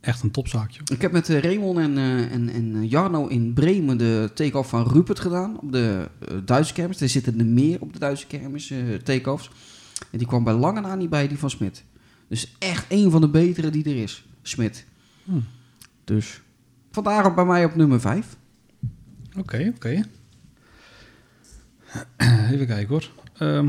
[0.00, 0.80] echt een topzaakje.
[0.92, 4.68] Ik heb met eh, Raymond en, eh, en, en eh, Jarno in Bremen de take-off
[4.68, 5.60] van Rupert gedaan.
[5.60, 6.08] Op de
[6.44, 7.00] Duitse kermis.
[7.00, 9.50] Er zitten er meer op de Duitse kermis, eh take-offs.
[10.10, 11.84] En die kwam bij lange na niet bij die van Smit.
[12.28, 14.26] Dus echt een van de betere die er is.
[14.42, 14.86] Smit.
[15.24, 15.44] Hmm.
[16.04, 16.40] Dus
[16.90, 18.36] vandaar ook bij mij op nummer 5.
[19.36, 20.02] Oké, oké.
[22.52, 23.10] Even kijken hoor.
[23.38, 23.68] Ehm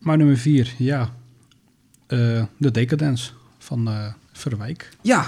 [0.00, 1.14] maar nummer vier, ja.
[2.06, 4.96] Eh, de Decadence van eh Verwijk.
[5.02, 5.26] Ja,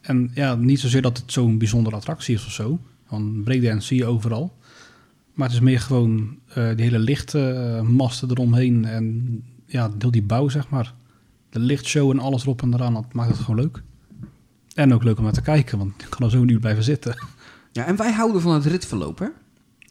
[0.00, 2.78] En ja, niet zozeer dat het zo'n bijzondere attractie is of zo.
[3.08, 4.56] Want breakdance zie je overal.
[5.32, 8.84] Maar het is meer gewoon eh die hele lichtmasten eromheen.
[8.84, 10.94] En ja, deel die bouw, zeg maar.
[11.50, 13.82] De lichtshow en alles erop en eraan, dat maakt het gewoon leuk.
[14.74, 16.84] En ook leuk om naar te kijken, want ik kan er zo een uur blijven
[16.84, 17.14] zitten.
[17.72, 19.26] ja, en wij houden van het ritverloop, hè?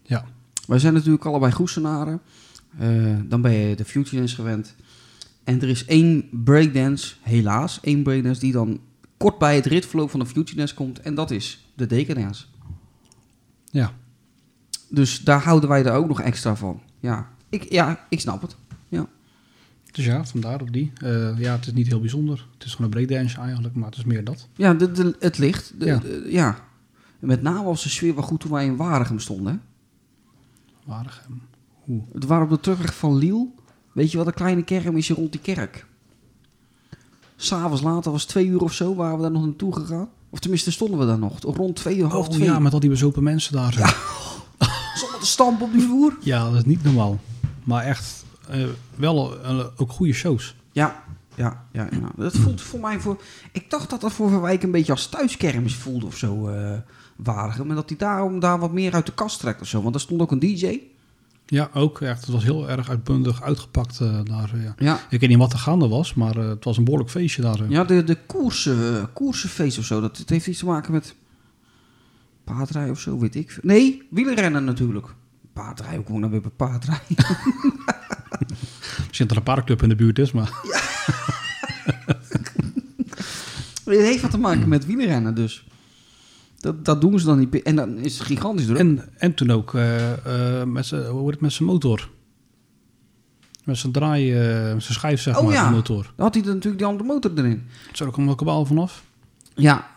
[0.02, 0.24] Ja,
[0.66, 2.20] Wij zijn natuurlijk allebei Goesenaren.
[2.78, 4.74] Eh, dan ben je de Future Dance gewend.
[5.44, 8.80] En er is één breakdance, helaas, één breakdance die dan
[9.16, 11.00] kort bij het ritverloop van de Future Dance komt.
[11.00, 12.44] En dat is de Decadence.
[13.70, 13.92] ja.
[14.94, 16.80] Dus daar houden wij er ook nog extra van.
[17.00, 18.56] Ja, ik, ja, ik snap het.
[18.88, 19.06] Ja.
[19.92, 20.92] Dus ja, vandaar op die.
[20.94, 22.46] Eh, ja, het is niet heel bijzonder.
[22.54, 24.48] Het is gewoon een breakdance eigenlijk, maar het is meer dat.
[24.56, 25.72] Ja, de, de- het licht.
[25.78, 26.56] De, Ja.
[27.18, 29.52] Met name was de sfeer wel goed toen wij in Waregem stonden.
[29.52, 29.58] hè.
[30.84, 31.42] Waregem.
[31.84, 32.02] Hoe?
[32.12, 33.54] Het waren op de terugweg van Liel.
[33.92, 35.86] Weet je wat een kleine kerm is hier rond die kerk?
[37.36, 40.08] S'avonds later was twee uur of zo, waren we daar nog naartoe gegaan.
[40.30, 41.38] Of tenminste stonden we daar nog.
[41.40, 42.46] Rond twee uur, half Oh twee.
[42.48, 43.78] ja, met al die bezopen mensen daar.
[43.78, 43.94] Ja,
[45.22, 46.16] te stampen op die vloer.
[46.20, 47.20] ja dat is niet normaal.
[47.64, 48.64] Maar echt eh,
[48.94, 50.54] wel eh, ook goede shows.
[50.72, 51.02] Ja,
[51.34, 52.10] ja, ja, ja.
[52.16, 53.20] Dat voelt voor mij voor...
[53.52, 56.72] Ik dacht dat dat voor Verwijk een beetje als thuiskermis voelde of zo, eh
[57.16, 57.68] Waregem.
[57.68, 59.82] En dat hij daarom daar wat meer uit de kast trekt of zo.
[59.82, 60.80] Want er stond ook een DJ.
[61.46, 62.20] Ja, ook echt.
[62.20, 64.50] Het was heel erg uitbundig uitgepakt daar.
[64.56, 64.74] ja.
[64.78, 67.58] Ja, Ik weet niet wat er gaande was, maar het was een behoorlijk feestje daar.
[67.68, 70.00] ja de, de koersen, koersenfeest of zo.
[70.00, 71.14] Dat, het heeft iets te maken met
[72.44, 73.50] paardrijden of zo, weet ik.
[73.50, 73.62] veel.
[73.64, 75.06] Nee, wielrennen natuurlijk.
[75.52, 77.16] Paardrijden, kom ik nou weer bij paardrijden?
[79.06, 80.50] Misschien dat er een paardenclub in de buurt is, maar...
[83.84, 85.66] Het heeft wat te maken met wielrennen dus.
[86.62, 87.62] Dat, dat doen ze dan niet.
[87.62, 88.78] En dan is het gigantisch druk.
[88.78, 92.10] En, en toen ook eh, eh, met zijn, hoe heet het, met zijn motor.
[93.64, 95.68] Met zijn draai, eh, zijn schijf zeg Oh maar, ja.
[95.68, 96.02] de motor.
[96.16, 97.66] Dan had hij er natuurlijk die andere motor erin.
[97.92, 99.02] Zou er allemaal kabaal vanaf?
[99.54, 99.90] Ja.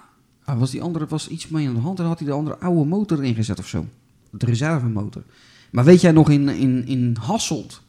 [0.46, 2.58] Ah, was die andere was iets mee aan de hand en had hij de andere
[2.58, 3.86] oude motor erin gezet of zo.
[4.30, 5.24] De reservemotor.
[5.72, 7.82] Maar weet jij nog in, in, in Hasselt?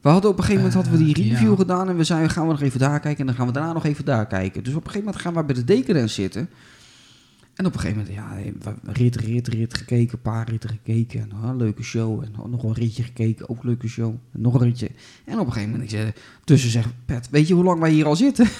[0.00, 1.56] We hadden op een gegeven moment hadden we die Eh, review ja.
[1.56, 3.72] gedaan en we zeiden gaan we nog even daar kijken en dan gaan we daarna
[3.72, 4.64] nog even daar kijken.
[4.64, 6.48] Dus op een gegeven moment gaan we bij de Decadence zitten.
[7.54, 8.52] En op een gegeven moment, ja,
[8.92, 11.20] rit, rit, rit gekeken, een paar ritten gekeken.
[11.20, 12.22] En, ah, leuke show.
[12.22, 14.14] En nog een ritje gekeken, ook leuke show.
[14.32, 14.90] En nog een ritje.
[15.24, 16.12] En op een gegeven moment, ik zei,
[16.44, 18.48] tussen zeg, Pet, weet je hoe lang wij hier al zitten?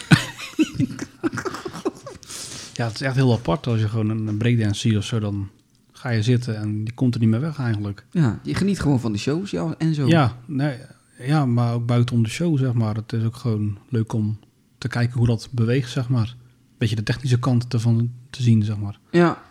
[2.78, 5.18] Ja, het is echt heel apart als je gewoon een, breakdance ziet of zo.
[5.18, 5.48] Dan
[5.92, 8.04] ga je zitten en die komt er niet meer weg eigenlijk.
[8.10, 10.06] Ja, je geniet gewoon van de shows ja, en zo.
[10.06, 10.76] Ja, nee,
[11.18, 12.94] ja, maar ook buitenom de show, zeg maar.
[12.94, 14.38] Het is ook gewoon leuk om
[14.78, 16.36] te kijken hoe dat beweegt, zeg maar.
[16.78, 18.98] Beetje de technische kant ervan te zien, zeg maar.
[19.10, 19.42] Ja,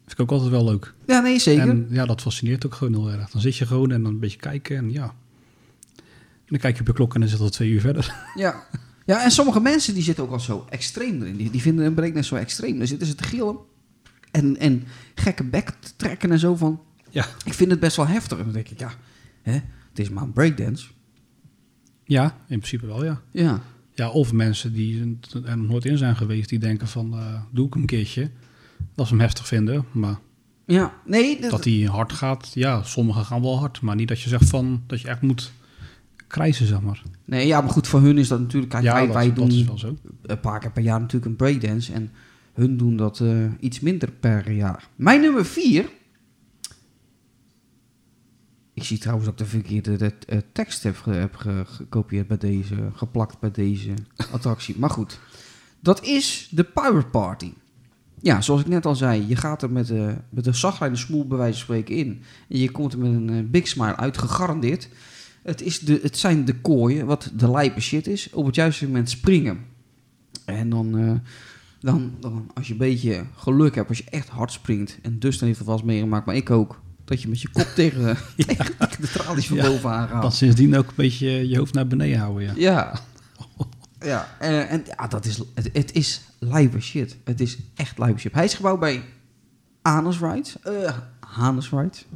[0.00, 0.94] Vind ik ook altijd wel leuk.
[1.06, 1.68] ja nee, zeker.
[1.68, 3.30] En ja, dat fascineert ook gewoon heel erg.
[3.30, 5.14] Dan zit je gewoon en dan een beetje kijken en ja.
[5.94, 8.14] En dan kijk je op je klok en dan zit het al twee uur verder.
[8.34, 8.62] Ja.
[9.10, 11.36] ja, en sommige mensen die zitten ook al zo extreem erin.
[11.36, 12.78] Die, die vinden een breakdance zo extreem.
[12.78, 13.58] Dan zitten ze te gillen
[14.30, 14.84] en, en
[15.14, 16.80] gekke bek te trekken en zo van...
[17.10, 17.26] Ja.
[17.44, 18.38] Ik vind het best wel heftig.
[18.38, 18.92] En dan denk ik, ja,
[19.42, 20.86] hè, het is maar een breakdance.
[22.04, 23.20] Ja, in principe wel, ja.
[23.30, 23.62] Ja,
[23.94, 27.66] Ja, of mensen die er nog nooit in zijn geweest, die denken van, eh, doe
[27.66, 28.30] ik een keertje.
[28.94, 30.18] Dat ze hem heftig vinden, maar
[30.66, 30.94] ja.
[31.04, 33.80] nee, dat, dat hij hard gaat, ja, sommigen gaan wel hard.
[33.80, 35.52] Maar niet dat je zegt van, dat je echt moet
[36.30, 37.02] krijsen, zeg maar.
[37.24, 38.72] nee, ja, maar goed, voor hun is dat natuurlijk...
[38.72, 39.96] Kijk, ja, wij, dat, wij dat doen is wel zo.
[40.22, 41.92] een paar keer per jaar natuurlijk een breakdance.
[41.92, 42.10] En
[42.52, 44.88] hun doen dat eh, iets minder per jaar.
[44.96, 45.88] Mijn nummer vier.
[48.74, 52.26] Ik zie trouwens dat ik de verkeerde de, eh, tekst heb, ge- heb ge- gekopieerd
[52.26, 53.90] bij deze, geplakt bij deze
[54.32, 54.78] attractie.
[54.78, 55.18] Maar goed,
[55.80, 57.52] dat is de Pirate Party.
[58.22, 61.26] Ja, zoals ik net al zei, je gaat er met, eh met een zagrijne smoel
[61.26, 62.22] bij wijze van spreken in.
[62.48, 64.88] En je komt er met een big smile uit, gegarandeerd.
[65.42, 68.86] Het, is de, het zijn de kooien, wat de lijpe shit is, op het juiste
[68.86, 69.58] moment springen.
[70.44, 71.12] En dan, eh,
[71.80, 75.46] dan, dan, als je een beetje geluk hebt, als je echt hard springt, en Dustin
[75.46, 78.76] heeft het wel eens meegemaakt, maar ik ook, dat je met je kop tegen, tegen
[79.00, 80.22] de tralies van Ja, bovenaan gaat.
[80.22, 82.52] Dat sindsdien ook een beetje je hoofd naar beneden houden, ja.
[82.56, 82.92] Ja.
[84.04, 87.16] Ja, eh, en ja, dat is, het, het is lijpe shit.
[87.24, 88.32] Het is echt lijpe shit.
[88.32, 89.02] Hij is gebouwd bij
[89.82, 90.56] Anus Rides.
[90.62, 92.06] Eh Hanus Rides.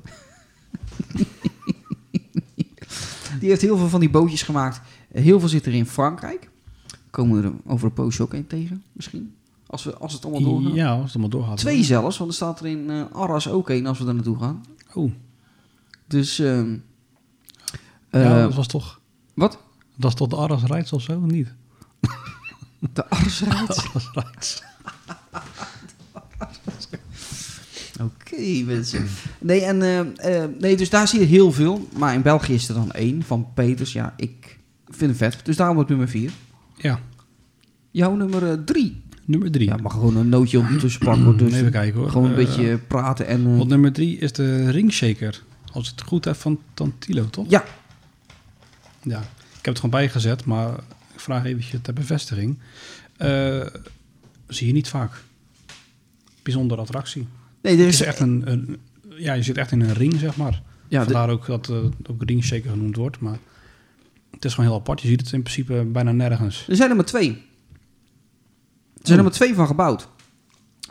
[3.45, 4.81] Die heeft heel veel van die bootjes gemaakt.
[5.13, 6.51] Heel veel zit er in Frankrijk.
[7.11, 9.35] Komen we er over een poosje ook een tegen, misschien.
[9.67, 10.75] Als, we, als het allemaal doorgaat.
[10.75, 11.57] Ja, als het allemaal doorgaat.
[11.57, 14.39] Twee zelfs, want er staat er in eh, Arras ook één als we daar naartoe
[14.39, 14.65] gaan.
[14.95, 15.13] Oh,
[16.07, 16.73] Dus, ehm
[18.11, 19.01] ja, eh, dat was toch...
[19.35, 19.59] wat?
[19.97, 21.55] Dat is toch de Arras Rijts of zo, of niet?
[22.93, 23.09] De?
[23.09, 23.43] Arras
[24.13, 24.63] Rijts.
[28.05, 29.07] Oké, mensen.
[29.39, 31.89] Nee, en, eh, eh, nee, dus daar zie je heel veel.
[31.97, 33.93] Maar in België is er dan één van Peters.
[33.93, 35.45] Ja, ik vind hem vet.
[35.45, 36.31] Dus daarom wordt nummer vier.
[36.77, 37.01] Ja,
[37.91, 39.03] Jouw nummer eh, drie.
[39.25, 39.69] nummer drie.
[39.69, 41.25] Ja, mag gewoon een nootje ondertussen pakken.
[41.25, 41.37] hoor.
[41.37, 42.11] Dus Even kijken hoor.
[42.11, 43.57] gewoon een beetje praten en...
[43.57, 45.43] Want nummer drie is de Ringshaker.
[45.73, 47.47] Als het goed heb van Tantilo, toch?
[47.51, 47.65] ja,
[49.03, 50.69] Ja, ik heb het gewoon bijgezet, maar
[51.15, 52.59] ik vraag eventjes ter bevestiging.
[54.49, 55.23] Zie je niet vaak.
[56.43, 57.27] Bijzondere attractie.
[57.65, 60.15] Nee, er Het is is echt een, een, ja, je zit echt in een ring,
[60.15, 60.63] zeg maar.
[60.89, 63.39] Ja, Vandaar ook dat het ook ringshaker genoemd wordt, maar
[64.31, 65.01] het is gewoon heel apart.
[65.01, 66.69] Je ziet het in principe bijna nergens.
[66.69, 67.29] Er zijn er maar twee.
[67.31, 69.31] Er zijn er Oh.
[69.31, 70.09] maar twee van gebouwd.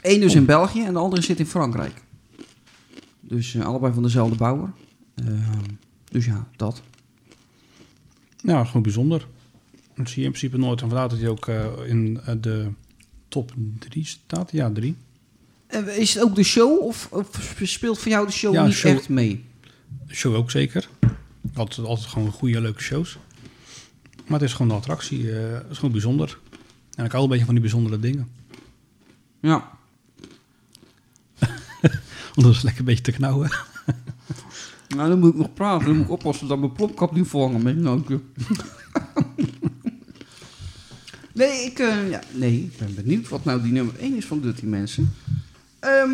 [0.02, 0.38] Eén dus Oh.
[0.38, 2.02] in België en de andere zit in Frankrijk.
[3.20, 4.72] Dus eh, allebei van dezelfde bouwer.
[5.16, 5.60] Ehm,
[6.12, 6.82] dus ja, dat.
[8.44, 9.28] Ja, gewoon bijzonder.
[9.96, 10.82] Dat zie je in principe nooit.
[10.82, 12.68] En vandaar dat hij ook eh, in eh, de
[13.28, 14.52] top 3 staat.
[14.52, 14.96] Ja, 3.
[15.98, 18.92] Is het ook de show of, of speelt voor jou de show Ja, niet show-
[18.98, 19.46] echt mee?
[20.12, 20.90] Show ook zeker.
[21.56, 23.18] Altijd, altijd gewoon goede, leuke shows.
[24.28, 25.32] Maar het is gewoon de attractie.
[25.40, 26.40] eh, het is gewoon bijzonder.
[26.96, 28.28] En ik hou een beetje van die bijzondere dingen.
[29.42, 29.72] Ja.
[32.36, 33.50] Dus lekker een beetje te knauwen.
[34.96, 35.88] Nou, dan moet ik nog praten.
[35.88, 38.20] Dan moet ik oppassen dat mijn plopkap niet verhangen met nootje.
[41.34, 44.40] nee, ik, eh, ja, nee, ik ben benieuwd wat nou die nummer 1 is van
[44.42, 45.14] Dirty Mensen.
[45.84, 46.12] Ehm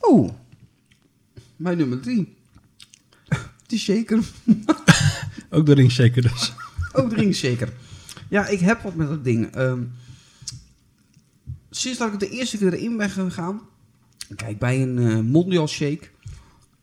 [0.00, 0.30] oh,
[1.56, 2.36] mijn nummer 3.
[3.66, 4.20] Die shaker.
[5.50, 6.52] Ook de ring zeker dus.
[6.92, 7.72] Oh, drink zeker.
[8.28, 9.54] Ja, ik heb wat met dat ding.
[9.54, 9.82] Ehm,
[11.70, 13.60] sinds dat ik de eerste keer erin ben gegaan.
[14.36, 16.08] Kijk, bij een eh Mondial Shake.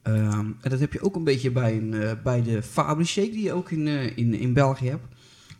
[0.01, 3.31] ehm, en dat heb je ook een beetje bij, een, eh, bij de Fabri Shake,
[3.31, 5.05] die je ook in, eh, in, in België hebt.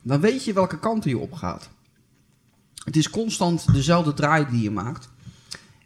[0.02, 1.70] Dan weet je welke kant je op gaat.
[2.84, 5.10] Het is constant dezelfde draai die je maakt.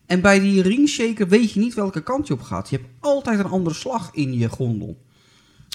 [0.10, 2.70] En bij die ringshaker weet je niet welke kant je op gaat.
[2.70, 5.05] Je hebt altijd een andere slag in je gondel.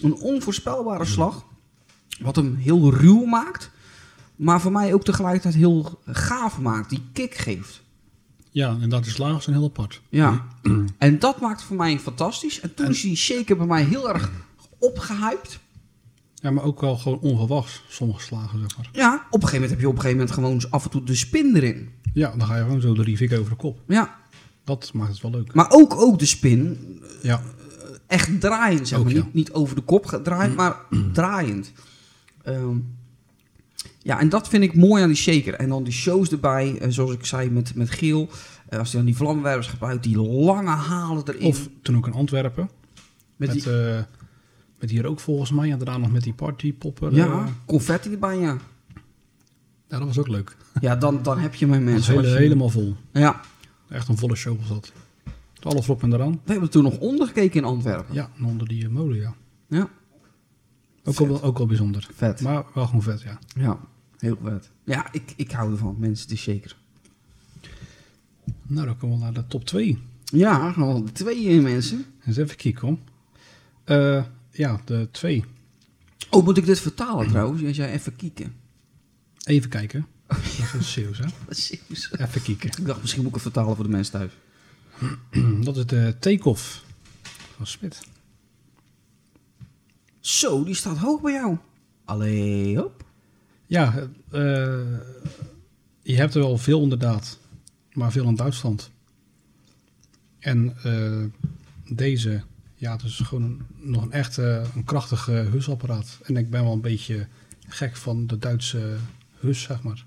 [0.03, 1.47] Een onvoorspelbare slag.
[2.21, 3.71] Wat hem heel ruw maakt.
[4.37, 6.91] Maar voor mij ook tegelijkertijd heel gaaf maakt.
[6.91, 7.83] Die kick geeft.
[8.51, 10.03] Ja, inderdaad, de slagen zijn heel apart.
[10.09, 10.45] Ja.
[10.99, 12.61] en dat maakt voor mij fantastisch.
[12.61, 14.31] En toen is die shaker bij mij heel erg
[14.79, 15.59] opgehyped.
[16.35, 18.89] Ja, maar ook wel gewoon onverwachts, sommige slagen, zeg maar.
[18.93, 21.05] Ja, op een gegeven moment heb je op een gegeven moment gewoon af en toe
[21.05, 21.89] de spin erin.
[22.15, 23.79] Ja, dan ga je gewoon zo de Rivik over de kop.
[23.87, 24.23] Ja.
[24.65, 25.55] Dat maakt het wel leuk.
[25.55, 26.79] Maar ook, ook de spin.
[27.23, 27.43] Ja,
[28.07, 29.15] Echt draaiend, zeg Ook, maar.
[29.15, 29.23] ja.
[29.25, 30.77] Niet, niet over de kop gedraaid, maar
[31.13, 31.73] draaiend.
[32.43, 32.77] Ehm,
[34.03, 35.55] ja, en dat vind ik mooi aan die shaker.
[35.55, 38.29] En dan die shows erbij, eh, zoals ik zei met, met Giel.
[38.69, 41.43] eh, als hij dan die vlammenwerpers gebruikt, die lange halen erin.
[41.47, 42.71] of toen ook in Antwerpen.
[43.37, 44.03] met Met, die, eh,
[44.79, 45.71] met hier ook volgens mij.
[45.73, 47.15] En daarna nog met die partypopper.
[47.15, 47.47] ja, eh.
[47.67, 48.57] confetti erbij, ja.
[49.89, 50.57] ja, dat was ook leuk.
[50.81, 52.15] Ja, dan, dan heb je mijn mensen.
[52.15, 52.97] hele- je- helemaal vol.
[53.13, 53.41] Ja,
[53.95, 54.93] Echt een volle show was dat.
[55.61, 56.41] Alles erop en eraan.
[56.45, 58.15] we hebben toen nog ondergekeken in Antwerpen.
[58.15, 59.35] Ja, onder die eh, molen, ja.
[59.69, 59.89] Ja,
[61.05, 62.09] Ook al, ook al bijzonder.
[62.15, 62.41] vet.
[62.41, 63.39] Maar wel gewoon vet, ja.
[63.57, 63.79] Ja,
[64.19, 64.71] heel vet.
[64.85, 66.77] Ja, ik, ik hou ervan, mensen, de shaker.
[68.67, 69.99] Nou, dan komen we naar de top 2.
[70.25, 72.05] Ja, gewoon de twee eh, mensen.
[72.27, 72.99] Eens even kijken, hoor.
[73.85, 75.45] Eh, ja, de 2.
[76.31, 77.65] Oh, moet ik dit vertalen trouwens?
[77.65, 78.55] Als jij even kieken.
[79.45, 80.07] Even kijken.
[80.27, 81.25] Dat is Zeeuws, hè?
[82.25, 82.71] Even kijken.
[82.79, 84.33] Ik dacht, misschien moet ik het vertalen voor de mensen thuis.
[85.65, 86.85] Dat is de take-off
[87.57, 88.01] van Smit.
[90.21, 91.57] Zo, die staat hoog bij jou.
[92.05, 93.05] Allee, hop.
[93.67, 94.99] Ja, eh,
[96.03, 97.39] je hebt er wel veel inderdaad,
[97.93, 98.91] maar veel in Duitsland.
[100.39, 101.25] En eh,
[101.97, 102.43] deze,
[102.75, 106.19] ja, het is gewoon een, nog een echt eh, een krachtig husapparaat.
[106.23, 107.27] En ik ben wel een beetje
[107.69, 108.97] gek van de Duitse
[109.39, 110.05] hus, zeg maar.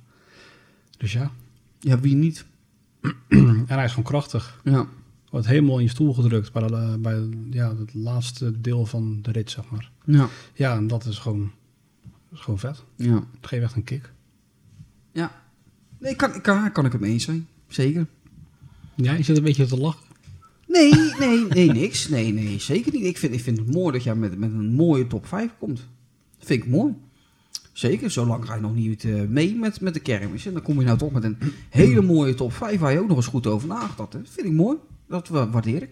[0.98, 1.32] Dus ja,
[1.80, 2.46] Ja, wie niet?
[3.28, 4.62] en hij is gewoon krachtig.
[4.64, 4.88] Ja.
[5.30, 9.32] Wordt helemaal in je stoel gedrukt bij, de, bij ja, het laatste deel van de
[9.32, 9.92] rit, zeg maar.
[10.06, 10.28] Ja.
[10.54, 11.52] Ja, en dat is gewoon,
[12.04, 12.84] dat is gewoon vet.
[12.96, 13.14] Ja.
[13.14, 14.12] Het geeft echt een kick.
[15.12, 15.42] Ja.
[16.00, 17.48] Nee, kan, kan, kan ik het mee eens zijn.
[17.68, 18.08] Zeker.
[18.96, 20.06] Ja, je zit een beetje te lachen.
[20.68, 22.10] Nee, nee, nee, niks.
[22.10, 23.04] Nee, nee, zeker niet.
[23.04, 25.78] Ik vind, ik vind het mooi dat jij met, met een mooie top 5 komt.
[26.38, 26.94] Dat vind ik mooi.
[27.78, 30.46] Zeker, zolang ga je nog niet eh, mee met, met de kermis.
[30.46, 31.38] En dan kom je nou toch met een
[31.70, 34.30] hele mooie top 5 waar je ook nog eens goed over nagedacht hebt.
[34.30, 34.78] vind ik mooi.
[35.08, 35.90] Dat wa- waardeer ik.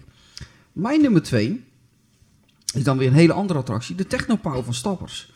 [0.71, 1.63] Mijn nummer 2
[2.73, 3.95] is dan weer een hele andere attractie.
[3.95, 5.33] De Technopower van Stappers.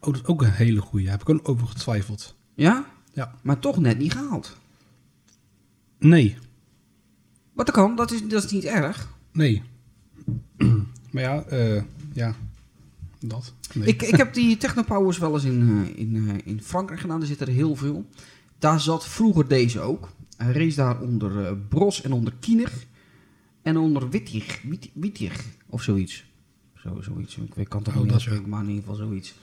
[0.00, 1.04] Oh, dat is ook een hele goeie.
[1.06, 2.34] Daar heb ik ook over getwijfeld.
[2.54, 2.84] Ja?
[3.12, 3.34] Ja.
[3.42, 4.56] Maar toch net niet gehaald.
[5.98, 6.36] Nee,
[7.52, 9.08] Wat dat kan, dat is, dat is niet erg.
[9.32, 9.62] nee.
[11.12, 11.82] maar ja, eh,
[12.12, 12.34] ja,
[13.26, 13.52] dat.
[13.74, 13.88] Nee.
[13.88, 17.20] Ik, ik heb die Technopowers wel eens in, eh, in, eh, in Frankrijk gedaan.
[17.20, 18.08] Er zitten er heel veel.
[18.58, 20.08] Daar zat vroeger deze ook.
[20.36, 22.72] Hij race daar onder eh, Bros en onder Kiener.
[23.62, 24.60] En onder Wittig.
[24.62, 26.24] Wit- Wittig of zoiets.
[26.82, 27.36] Zo, zoiets.
[27.36, 29.34] Ik weet, kan het Oh, niet uitspreken, maar in ieder geval zoiets.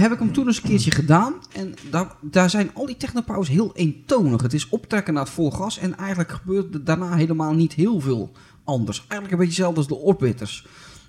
[0.00, 1.34] Heb ik hem toen eens een keertje gedaan.
[1.52, 4.42] En daar, daar zijn al die Technopowers heel eentonig.
[4.42, 5.78] Het is optrekken naar het vol gas.
[5.78, 8.32] En eigenlijk gebeurt er daarna helemaal niet heel veel
[8.64, 8.98] anders.
[8.98, 10.66] Eigenlijk een beetje hetzelfde als de Orbitters.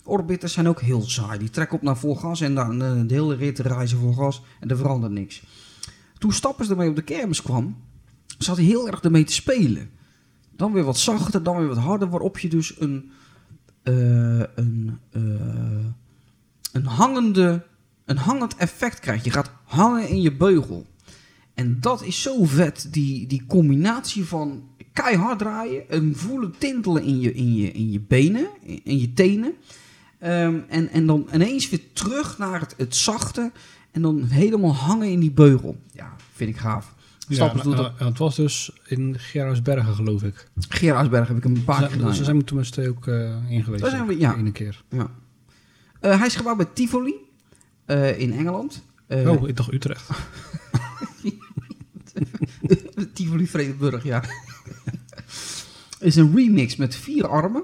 [0.09, 1.39] Orbitters zijn ook heel saai.
[1.39, 4.41] Die trekken op naar vol gas en dan eh, de hele rit reizen vol gas
[4.59, 5.43] en er verandert niks.
[6.17, 7.77] Toen Stappers ermee op de kermis kwam,
[8.37, 9.89] zat hij heel erg ermee te spelen.
[10.55, 13.11] Dan weer wat zachter, dan weer wat harder, waarop je dus een,
[13.83, 15.85] eh, een, eh,
[16.71, 17.65] een, hangende,
[18.05, 19.25] een hangend effect krijgt.
[19.25, 20.85] Je gaat hangen in je beugel.
[21.53, 27.19] En dat is zo vet, die, die combinatie van keihard draaien, een voelen tintelen in
[27.19, 28.47] je, in je, in je benen,
[28.83, 29.53] in je tenen.
[30.19, 33.51] Ehm, en, en dan ineens weer terug naar het, het zachte.
[33.91, 35.79] En dan helemaal hangen in die beugel.
[35.91, 36.93] Ja, vind ik gaaf.
[37.27, 37.91] Ja, en, dat.
[37.97, 40.47] en het was dus in Gerardsbergen, geloof ik.
[40.69, 42.13] Gerardsberg heb ik hem een paar keer gedaan.
[42.15, 43.81] ze zijn we tenminste ook eh in geweest.
[43.81, 44.35] Daar zijn we- ja.
[44.35, 44.83] Ene keer.
[44.89, 45.09] Ja.
[45.99, 47.13] Eh, hij is gebouwd bij Tivoli
[47.85, 48.83] eh, in Engeland.
[49.07, 50.09] Oh, ik dacht Utrecht.
[53.13, 54.23] Tivoli Vredenburg, ja.
[55.99, 57.63] is een remix met vier armen.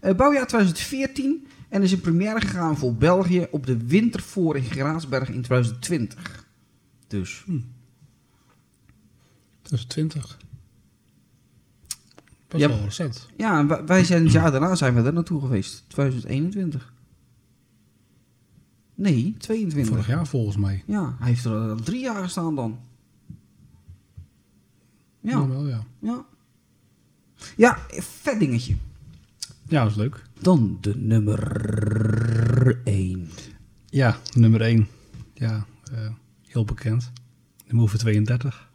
[0.00, 5.42] Bouwjaar 2014 en is in première gegaan voor België op de Wintervoor in Graasberg in
[5.42, 6.46] 2020.
[7.06, 7.44] Dus,
[9.62, 10.38] 2020.
[12.48, 12.68] Best Ja.
[12.68, 13.28] wel recent.
[13.36, 15.84] ja, wij- zijn het jaar daarna zijn we er naartoe geweest.
[15.88, 16.92] 2021.
[18.94, 19.92] Nee, 22.
[19.94, 20.82] Vorig jaar volgens mij.
[20.86, 22.78] Ja, hij heeft er al drie jaar gestaan dan.
[25.20, 25.48] Ja, Ja.
[25.48, 25.84] Wel, ja.
[25.98, 26.24] ja.
[27.56, 28.76] Ja, vet dingetje.
[29.70, 30.22] Ja, dat is leuk.
[30.40, 33.30] Dan de nummer 1.
[33.86, 34.88] Ja, nummer 1.
[35.34, 36.10] Ja, eh,
[36.46, 37.12] heel bekend.
[37.66, 38.68] De Move 32.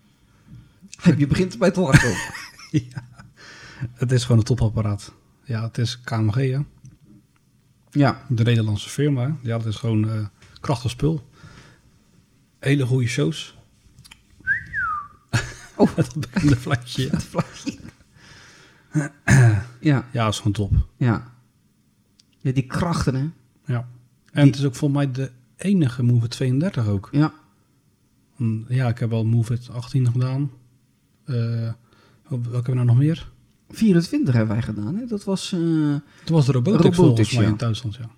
[1.17, 2.09] Je begint erbij te lachen.
[2.69, 3.03] ook.
[3.93, 5.13] Het is gewoon een topapparaat.
[5.43, 6.59] Ja, het is KMG, hè.
[7.91, 9.37] ja, De Nederlandse firma.
[9.41, 10.25] Ja, dat is gewoon eh,
[10.59, 11.29] krachtig spul.
[12.59, 13.57] Hele goede shows.
[15.75, 15.95] Oh.
[15.95, 16.19] dat
[16.59, 17.01] bekende.
[17.03, 17.09] Ja.
[17.15, 17.77] het vlagje.
[19.79, 20.71] Ja, ja, is gewoon top.
[20.97, 21.33] ja.
[22.37, 23.29] Ja, die krachten, hè.
[23.73, 23.87] Ja.
[24.31, 27.09] En het is ook volgens mij de enige Move 32 ook.
[27.11, 27.33] Ja,
[28.67, 30.51] Ja, ik heb al Move 18 gedaan.
[31.25, 31.75] Eh, welke
[32.29, 33.31] hebben we nou nog meer?
[33.69, 35.05] 24 hebben wij gedaan, hè.
[35.05, 35.49] Dat was...
[35.49, 37.49] Toen was de Robotix, volgens mij ja.
[37.49, 38.09] in Duitsland, ja.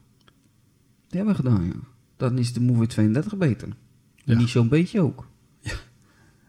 [1.08, 1.80] die hebben we gedaan, ja.
[2.18, 3.70] Dan is de Move 32 beter.
[4.16, 4.38] Ja.
[4.38, 5.28] Niet zo'n beetje ook.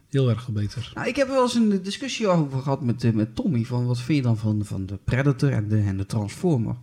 [0.09, 0.93] Heel erg beter.
[0.95, 3.65] Nou, ik heb wel eens een discussie over gehad met, eh, met Tommy.
[3.65, 6.77] Van wat vind je dan van, van de Predator en de, en de Transformer?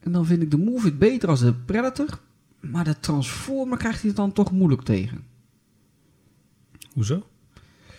[0.00, 2.18] En dan vind ik de Move It beter als de Predator.
[2.60, 5.24] Maar de Transformer krijgt hij het dan toch moeilijk tegen.
[6.92, 7.26] Hoezo?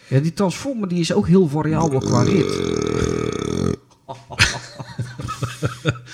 [0.07, 2.61] Ja, die Transformer die is ook heel variabel qua rit.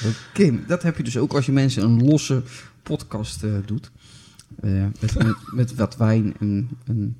[0.34, 2.43] Kim, dat heb je dus ook als je mensen een losse
[2.84, 3.91] podcast eh, doet.
[4.62, 7.16] Eh, met, met, met wat wijn en een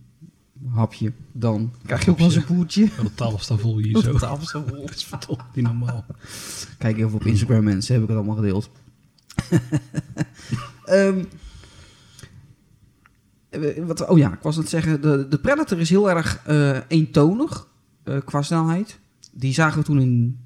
[0.68, 1.12] hapje.
[1.32, 2.82] Dan krijg je ook wel eens een boertje.
[2.82, 4.12] Ja, de tafel staat vol hier zo.
[4.12, 4.86] De tafel staat vol.
[4.86, 6.06] Dat is verdomme niet normaal.
[6.78, 8.70] Kijk even op Instagram mensen, heb ik het allemaal gedeeld.
[10.86, 11.24] Ehm,
[13.50, 16.42] eh, wat, oh ja, ik was aan het zeggen, de, de Predator is heel erg
[16.46, 17.68] eh, eentonig
[18.04, 19.00] eh, qua snelheid.
[19.32, 20.40] Die zagen we toen in,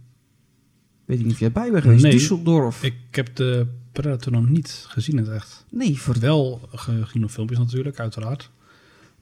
[1.05, 2.19] weet ik niet of jij bij bent geweest, Nee.
[2.19, 2.84] Düsseldorf.
[2.84, 5.65] Ik heb de Predator nog niet gezien in het echt.
[5.69, 8.49] Nee, voor Wel gezien op filmpjes natuurlijk, uiteraard.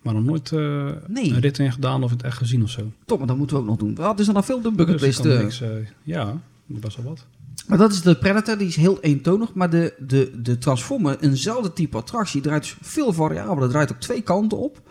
[0.01, 1.29] Maar nog nooit eh, Nee.
[1.33, 2.91] een rit in gedaan of in het echt gezien of zo.
[3.05, 3.95] top, maar dat moeten we ook nog doen.
[3.95, 5.25] Wat is dan al veel de Dus bucketlist?
[5.25, 5.69] eh, niks, eh,
[6.03, 7.25] ja, best wel wat.
[7.67, 9.53] Maar dat is de Predator, die is heel eentonig.
[9.53, 13.69] Maar de, de, de Transformer, eenzelfde type attractie, draait dus veel variabeler.
[13.69, 14.81] draait ook twee kanten op.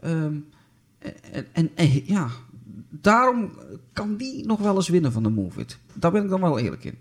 [0.00, 0.34] Ehm,
[1.32, 2.28] en, en, en ja,
[2.90, 3.50] daarom
[3.92, 5.78] kan die nog wel eens winnen van de Move It.
[5.94, 6.94] Daar ben ik dan wel eerlijk in.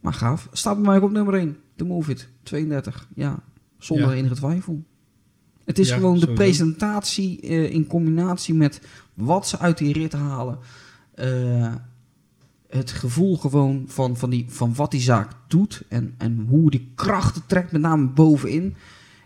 [0.00, 0.48] Maar gaaf.
[0.52, 1.56] Staat bij mij op nummer 1.
[1.76, 2.28] De Move It.
[2.42, 3.08] 32.
[3.14, 3.38] Ja,
[3.78, 4.14] zonder Ja.
[4.14, 4.82] enige twijfel.
[5.64, 6.42] Het is Ja, gewoon de sowieso.
[6.42, 8.80] presentatie eh, in combinatie met
[9.14, 10.58] wat ze uit die rit halen.
[11.14, 11.74] Eh,
[12.68, 16.92] het gevoel gewoon van, van, die, van wat die zaak doet en, en hoe die
[16.94, 18.74] krachten trekt, met name bovenin.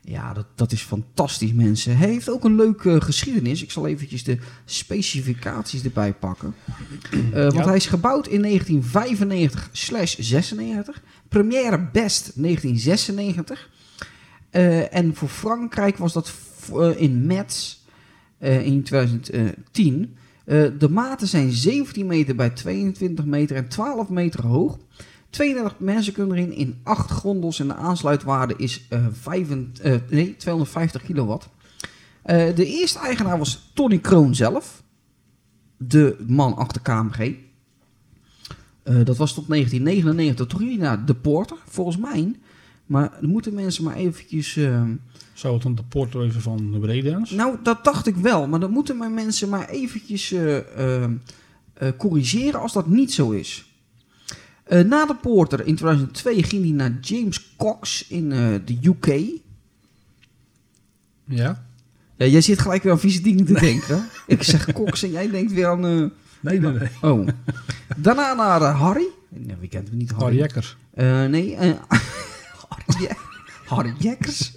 [0.04, 1.96] Ja, dat, dat is fantastisch, mensen.
[1.96, 3.62] Hij heeft ook een leuke geschiedenis.
[3.62, 6.54] Ik zal eventjes de specificaties erbij pakken.
[7.32, 7.64] Eh, want Ja.
[7.64, 8.44] hij is gebouwd in 1995-96.
[11.28, 13.70] Première best 1996.
[14.50, 16.32] Eh, en voor Frankrijk was dat
[16.74, 17.76] eh, in Metz
[18.38, 20.16] eh, in 2010.
[20.44, 24.78] Eh, de maten zijn 17 meter bij 22 meter en 12 meter hoog.
[25.32, 30.36] 32 mensen kunnen erin in 8 gondels en de aansluitwaarde is eh, 25 eh, nee,
[30.36, 31.48] 250 kilowatt.
[32.22, 34.82] Eh, de eerste eigenaar was Tony Kroon zelf,
[35.76, 37.34] de man achter KMG.
[39.04, 40.46] Dat was tot 1999.
[40.46, 42.32] Toen ging hij naar de Porter, volgens mij.
[42.86, 44.56] Maar dan moeten mensen maar eventjes...
[44.56, 44.82] eh,
[45.32, 47.30] Zou het dan de portreuze van de Breedens?
[47.30, 48.46] nou, dat dacht ik wel.
[48.48, 51.10] Maar dan moeten mijn mensen maar eventjes eh, eh,
[51.74, 53.71] eh, corrigeren als dat niet zo is.
[54.72, 59.06] Eh, na de Porter in 2002 ging hij naar James Cox in eh, de UK.
[61.24, 61.64] Ja?
[62.16, 64.08] Ja, jij zit gelijk weer aan vieze dingen te denken.
[64.26, 65.84] Ik zeg Cox en jij denkt weer aan...
[65.86, 66.04] eh,
[66.40, 66.88] Nee, nee, nee.
[67.00, 67.28] oh.
[67.96, 69.06] Daarna naar Harry.
[69.28, 70.10] Nee, wie kent hem niet?
[70.12, 70.76] Harry Jekkers.
[70.94, 71.56] Eh, nee,
[72.68, 73.16] Harry, Je-
[73.64, 74.52] Harry Jekkers.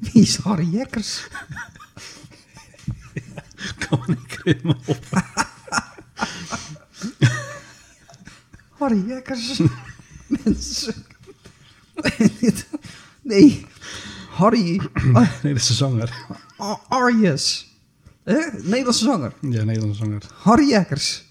[0.00, 1.28] Wie is Harry Jekkers?
[3.88, 5.04] Kan me niet krimmen op.
[8.80, 9.60] Harry Jekkers.
[13.22, 13.66] nee,
[14.30, 14.80] Harry
[15.42, 16.26] Nee, dat is de zanger.
[16.56, 17.74] Ar- Arjes.
[18.24, 18.38] Hè?
[18.62, 19.32] Nederlandse zanger.
[19.40, 20.22] Ja, Nederlandse zanger.
[20.34, 21.24] Harry Jekkers.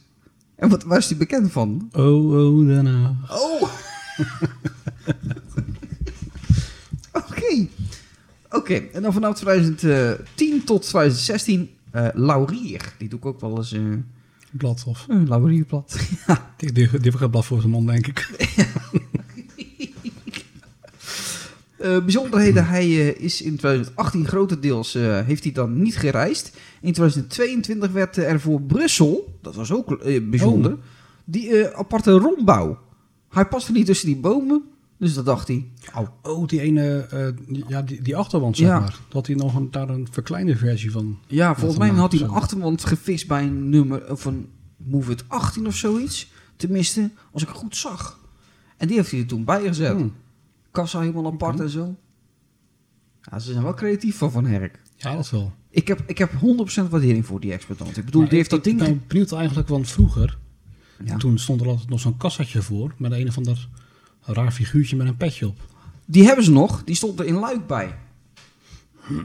[0.55, 1.89] En wat, waar is hij bekend van?
[1.93, 3.15] Oh, oh, daarna.
[3.29, 3.61] Oh!
[7.13, 7.67] Oké.
[8.49, 12.93] Oké, en dan vanaf 2010 tot 2016 eh Laurier.
[12.97, 13.71] Die doe ik ook wel eens...
[13.73, 13.81] eh
[14.51, 15.05] Blad of...
[15.09, 15.99] een Laurierblad.
[16.27, 16.53] ja.
[16.57, 18.27] Die, die, die heeft ook een blad voor zijn mond, denk ik.
[21.79, 26.57] Eh, bijzonderheden, hij eh, is in 2018 grotendeels eh, heeft hij dan niet gereisd.
[26.81, 30.77] In 2022 werd er voor Brussel, dat was ook bijzonder, Oh.
[31.23, 32.79] die eh, aparte rondbouw.
[33.29, 34.63] Hij paste niet tussen die bomen,
[34.99, 35.67] dus dat dacht hij.
[35.95, 36.97] Oh, Oh, die ene...
[36.99, 38.79] eh, die- ja, die, die achterwand, zeg Ja.
[38.79, 38.99] maar.
[39.09, 41.19] Dat hij nog een, daar een verkleinde versie van...
[41.27, 45.67] ja, volgens mij had hij een achterwand gefixed bij een nummer een Move It 18
[45.67, 46.31] of zoiets.
[46.55, 48.19] Tenminste, als ik het goed zag.
[48.77, 49.95] En die heeft hij er toen bijgezet.
[49.95, 50.13] Hmm.
[50.71, 51.95] Kassa helemaal apart en zo.
[53.21, 54.79] Ja, ze zijn wel creatief van Van Herk.
[54.95, 55.53] Ja, dat wel.
[55.69, 57.97] Ik heb, ik heb 100% waardering voor die exploitant.
[57.97, 58.81] Ik bedoel, Maar die heeft dat ding...
[58.81, 60.37] Ik ben benieuwd eigenlijk, want vroeger...
[61.05, 61.17] Ja.
[61.17, 62.93] Toen stond er altijd nog zo'n kassatje voor...
[62.97, 63.69] met een of ander
[64.33, 65.67] raar figuurtje met een petje op.
[66.05, 66.83] Die hebben ze nog.
[66.83, 67.97] Die stond er in Luik bij.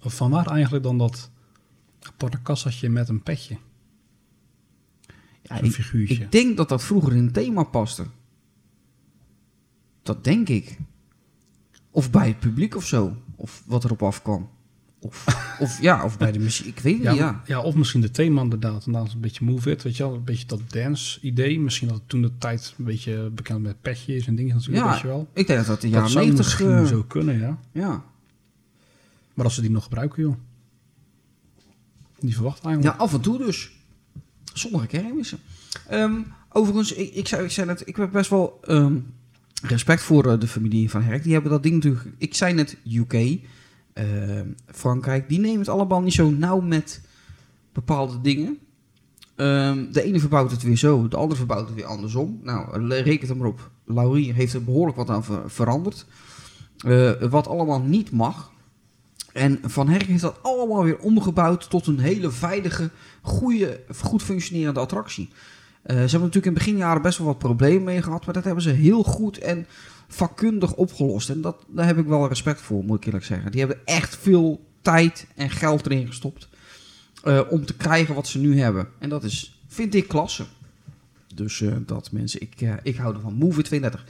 [0.00, 1.30] Van waar eigenlijk dan dat
[2.00, 3.56] aparte kassatje met een petje?
[5.42, 6.14] Ja, ik, figuurtje.
[6.14, 8.06] ik denk dat dat vroeger in het thema paste.
[10.02, 10.78] Dat denk ik.
[11.90, 13.16] Of bij het publiek of zo.
[13.36, 14.50] Of wat erop afkwam.
[15.06, 16.66] Of, of ja, of bij de muziek.
[16.66, 17.42] Ik weet het Ja, niet, ja.
[17.46, 18.86] ja, of misschien de thema inderdaad.
[18.86, 20.14] Inderdaad een beetje move it, weet je wel.
[20.14, 21.60] Een beetje dat dance-idee.
[21.60, 24.90] Misschien dat het toen de tijd een beetje bekend met petjes en dingen natuurlijk, Ja,
[24.92, 25.28] weet je wel.
[25.32, 26.46] Ik denk dat dat de Dat jaren zou 90...
[26.46, 27.58] misschien eh, zo kunnen, ja.
[27.72, 28.04] ja.
[29.34, 30.34] Maar als ze die nog gebruiken, joh.
[32.18, 32.98] Die verwacht ja, eigenlijk.
[32.98, 33.70] af en toe dus.
[34.52, 35.38] Sommige kermissen.
[35.88, 36.20] Ehm
[36.56, 38.96] overigens, ik, ik, zei, ik zei net, ik heb best wel ehm,
[39.62, 41.22] respect voor eh, de familie van Herk.
[41.22, 42.04] Die hebben dat ding natuurlijk...
[42.18, 43.38] Ik zei net UK,
[44.66, 45.28] Frankrijk.
[45.28, 47.00] Die nemen het allemaal niet zo nauw met
[47.72, 48.58] bepaalde dingen.
[49.36, 52.40] Ehm, de ene verbouwt het weer zo, de andere verbouwt het weer andersom.
[52.42, 53.70] Nou, reken er maar op.
[53.84, 56.06] Laurie heeft er behoorlijk wat aan ver- veranderd.
[56.78, 58.50] Eh, wat allemaal niet mag.
[59.32, 62.90] En Van Herk heeft dat allemaal weer omgebouwd tot een hele veilige,
[63.22, 65.28] goede, goed functionerende attractie.
[65.86, 68.62] Eh, ze hebben natuurlijk in beginjaren best wel wat problemen mee gehad, maar dat hebben
[68.62, 69.66] ze heel goed en
[70.08, 71.30] vakkundig opgelost.
[71.30, 73.50] En dat, daar heb ik wel respect voor, moet ik eerlijk zeggen.
[73.50, 76.48] Die hebben echt veel tijd en geld erin gestopt
[77.22, 78.88] eh, om te krijgen wat ze nu hebben.
[78.98, 80.44] En dat is, vind ik, klasse.
[81.34, 83.34] Dus eh, dat mensen, ik, ik hou ervan.
[83.34, 84.04] Move It 32.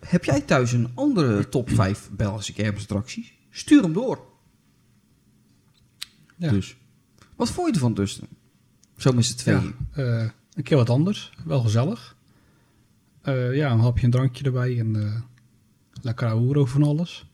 [0.00, 3.32] Heb jij thuis een andere top 5 Belgische kermisattracties?
[3.50, 4.18] Stuur hem door.
[6.36, 6.50] Ja.
[6.50, 6.76] Dus.
[7.36, 8.26] Wat vond je ervan, Dustin?
[8.96, 9.74] Zo met z'n Ja, tweeën.
[9.92, 11.32] eh, een keer wat anders.
[11.44, 12.16] Wel gezellig.
[13.22, 14.78] Eh, ja, een hapje en drankje erbij.
[14.78, 15.20] En eh
[16.04, 17.26] lekker ouwe over van alles.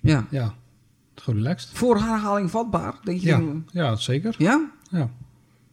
[0.00, 0.26] Ja.
[0.30, 0.54] Ja,
[1.14, 1.70] gewoon relaxed.
[1.72, 3.26] Voor herhaling vatbaar, denk je?
[3.26, 3.42] Ja,
[3.72, 4.34] ja zeker.
[4.38, 4.70] Ja?
[4.90, 5.10] Ja.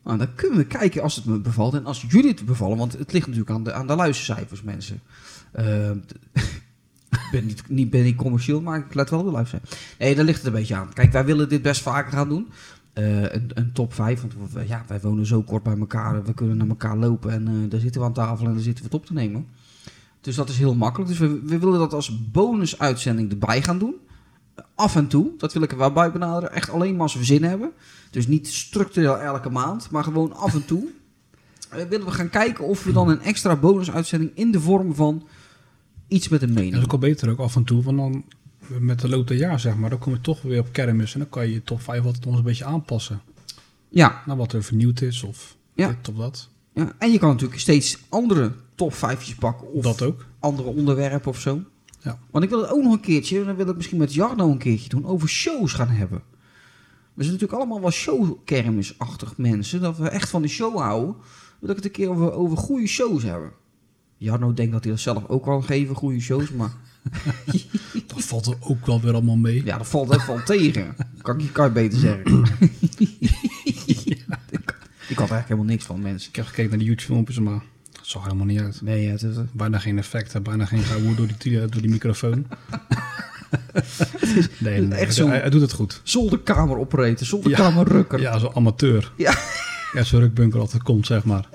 [0.04, 2.78] Nou, dan kunnen we kijken als het me bevalt en als jullie het bevallen.
[2.78, 5.02] Want het ligt natuurlijk aan de, aan de luistercijfers, mensen.
[5.52, 5.90] Eh,
[7.24, 9.96] ik ben niet, niet, ben niet commercieel, maar ik let wel de luistercijfers.
[10.00, 10.94] Nee, daar ligt het een beetje aan.
[10.94, 12.52] Kijk, wij willen dit best vaker gaan doen.
[12.96, 16.24] Eh, een, een top 5, want ja, wij wonen zo kort bij elkaar.
[16.24, 18.84] We kunnen naar elkaar lopen en eh, daar zitten we aan tafel en daar zitten
[18.84, 19.46] we het op te nemen.
[20.22, 21.10] Dus dat is heel makkelijk.
[21.10, 23.96] Dus we, we willen dat als bonusuitzending erbij gaan doen.
[24.76, 26.52] Af en toe, dat wil ik er wel bij benaderen.
[26.56, 27.72] Echt alleen maar als we zin hebben.
[28.12, 30.88] Dus niet structureel elke maand, maar gewoon af en toe.
[31.70, 35.28] Eh, willen we gaan kijken of we dan een extra bonusuitzending in de vorm van
[36.08, 36.84] iets met een Dat is mening.
[36.84, 38.24] ook al beter ook af en toe, want dan
[38.80, 41.20] met de loop der jaar zeg maar, dan kom je toch weer op kermis en
[41.20, 43.22] dan kan je je top 5 altijd nog een beetje aanpassen.
[43.90, 45.88] Ja, Naar wat er vernieuwd is of Ja.
[45.88, 46.50] dit of dat.
[46.74, 50.26] ja, en je kan natuurlijk steeds andere top 5'jes pakken of dat ook.
[50.40, 51.62] andere onderwerpen of zo.
[52.02, 52.20] Ja.
[52.32, 54.52] Want ik wil het ook nog een keertje, en dan wil ik misschien met Jarno
[54.52, 56.22] een keertje doen, over shows gaan hebben.
[57.14, 61.16] We zijn natuurlijk allemaal wel showkermisachtig mensen, dat we echt van de show houden.
[61.60, 63.52] Wil ik het een keer over, over goede shows hebben.
[64.18, 66.72] Jarno denkt dat hij dat zelf ook kan geven, goede shows, maar
[68.08, 69.66] Dat valt er ook wel weer allemaal mee.
[69.66, 70.96] ja, dat valt even al tegen.
[71.22, 72.44] Kan ik kan je beter zeggen.
[75.08, 76.30] Ik had eigenlijk helemaal niks van mensen.
[76.30, 78.82] Ik heb gekeken naar de YouTube filmpjes, maar het zag helemaal niet uit.
[78.82, 82.46] Nee, het is, Bijna geen effecten, bijna geen gehoor door die, door die microfoon.
[84.58, 86.02] nee, nee, echt hij, zo'n- hij, hij doet het goed.
[86.04, 87.58] zonder kamer operator, zonder Ja.
[87.58, 88.20] kamer rukker.
[88.22, 89.12] Ja, zo'n amateur.
[89.18, 89.38] Ja.
[89.94, 91.50] Ja, zo'n rukbunker altijd komt, zeg maar.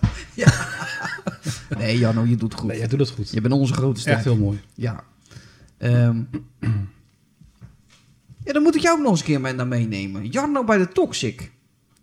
[1.79, 2.69] Nee, Jarno, je doet het goed.
[2.71, 3.31] Nee, hij doet het goed.
[3.31, 4.13] Je bent onze grote ster.
[4.13, 4.61] Echt heel mooi.
[4.75, 5.05] Ja.
[5.81, 6.23] Ehm.
[8.45, 10.27] ja, dan moet ik jou ook nog eens een keer mee naar meenemen.
[10.27, 11.39] Jarno bij de Toxic.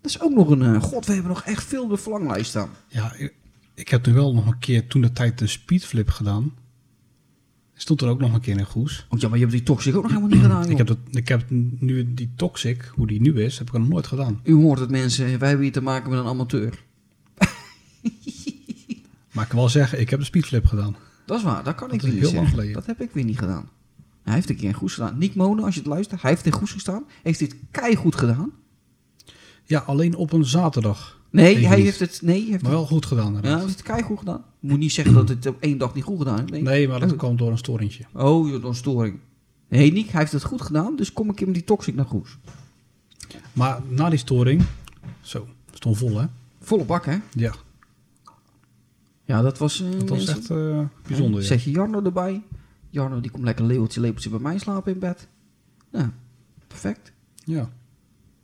[0.02, 0.62] Dat is ook nog een...
[0.62, 2.70] eh, God, we hebben nog echt veel op de verlanglijst staan.
[2.88, 3.34] Ja, ik-
[3.74, 6.54] Ik heb nu wel nog een keer toen de tijd de speedflip gedaan.
[7.74, 9.06] Stond er ook nog een keer in Goes.
[9.10, 10.72] Oh, ja, maar je hebt die toxic ook nog helemaal niet gedaan, joh.
[10.72, 11.46] Ik heb, dat, ik heb
[11.80, 14.40] nu die Toxic, hoe die nu is, heb ik nog nooit gedaan.
[14.44, 16.84] U hoort het mensen, wij hebben hier te maken met een amateur.
[19.34, 20.96] Maar ik kan wel zeggen, ik heb de speedflip gedaan.
[21.28, 22.74] Dat is waar, dat kan Dat ik weer heel niet zeggen.
[22.74, 23.70] Dat heb ik weer niet gedaan.
[24.24, 25.18] Hij heeft een keer in Goes gedaan.
[25.18, 27.06] Nick Monen, als je het luistert, hij heeft in Goes gestaan.
[27.24, 28.52] Heeft dit keigoed gedaan.
[29.64, 31.20] Ja, alleen op een zaterdag.
[31.30, 31.86] Nee, hij niet.
[31.86, 33.34] heeft het, nee, heeft Maar wel goed gedaan.
[33.34, 34.44] Ja, hij heeft het keigoed gedaan.
[34.60, 36.52] Moet niet zeggen dat het op één dag niet goed gedaan is.
[36.52, 36.62] Nee.
[36.62, 38.04] Nee, maar dat kwam door een storingje.
[38.14, 39.20] Oh, door een storing.
[39.68, 40.96] Nee, Nick, hij heeft het goed gedaan.
[40.96, 42.38] Dus kom ik in met die toxic naar Goes.
[43.54, 44.64] Maar na die storing,
[45.22, 46.26] zo, stond vol hè?
[46.60, 47.18] Volle bak, hè?
[47.34, 47.54] Ja,
[49.28, 49.82] Ja, dat was...
[49.82, 51.42] eh, dat was mensen- echt eh, bijzonder.
[51.42, 51.48] Ja.
[51.48, 52.44] Zet je Jarno erbij.
[52.90, 55.28] Jarno die komt lekker leeuwtje, lepeltje bij mij slapen in bed.
[55.92, 56.12] Ja,
[56.68, 57.12] perfect.
[57.44, 57.70] ja.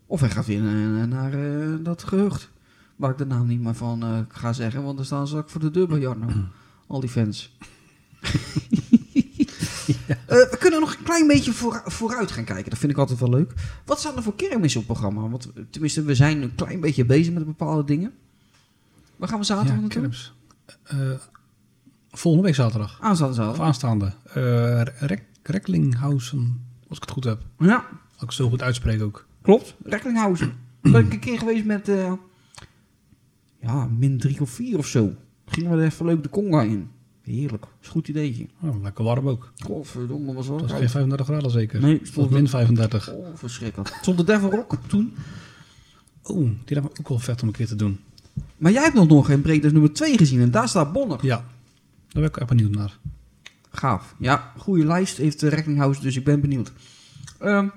[0.06, 2.52] Of hij gaat weer naar, naar eh, dat gehucht.
[2.96, 5.62] Waar ik de naam niet meer van ga zeggen, want er staan ze ook voor
[5.62, 6.28] de deur bij Jarno.
[6.88, 7.58] Al die fans.
[10.28, 12.70] We kunnen nog een klein beetje voor, vooruit gaan kijken.
[12.70, 13.54] Dat vind ik altijd wel leuk.
[13.86, 15.28] Wat staan er voor kermis op het programma?
[15.30, 18.14] Want tenminste, we zijn een klein beetje bezig met bepaalde dingen.
[19.16, 20.00] Waar gaan we zaterdag ja naartoe?
[20.02, 20.34] kermis.
[20.84, 20.98] Eh,
[22.12, 22.98] volgende week zaterdag.
[23.02, 23.66] Aanstaande Of zaterdag.
[23.66, 24.14] aanstaande.
[24.34, 27.42] Eh Rek Reklinghausen, als ik het goed heb.
[27.60, 29.26] Ja, Als ik het zo goed uitspreek ook.
[29.42, 30.54] Klopt, Recklinghausen.
[30.82, 32.14] ben ik een keer geweest met, eh,
[33.62, 35.14] ja, min drie of vier of zo.
[35.46, 36.90] Gingen we even leuk de Conga in.
[37.22, 38.48] Heerlijk, is een goed ideetje.
[38.62, 39.52] Oh, lekker warm ook.
[39.56, 41.82] Godverdomme, was wel Dat was geen 35 graden zeker.
[41.82, 43.14] Nee, Of stond min 35.
[43.14, 43.98] Oh, verschrikkelijk.
[44.02, 45.14] Stond de Devil Rock toen.
[46.28, 48.00] Oeh, die lijkt me ook wel vet om een keer te doen.
[48.58, 51.26] Maar jij hebt nog nog geen Breeders nummer 2 gezien en daar staat Bonner.
[51.26, 51.46] Ja, daar
[52.22, 53.00] ben ik echt benieuwd naar.
[53.70, 54.16] Gaaf.
[54.20, 56.72] Ja, goede lijst heeft de Recklinghausen, dus ik ben benieuwd.
[57.40, 57.70] Ehm,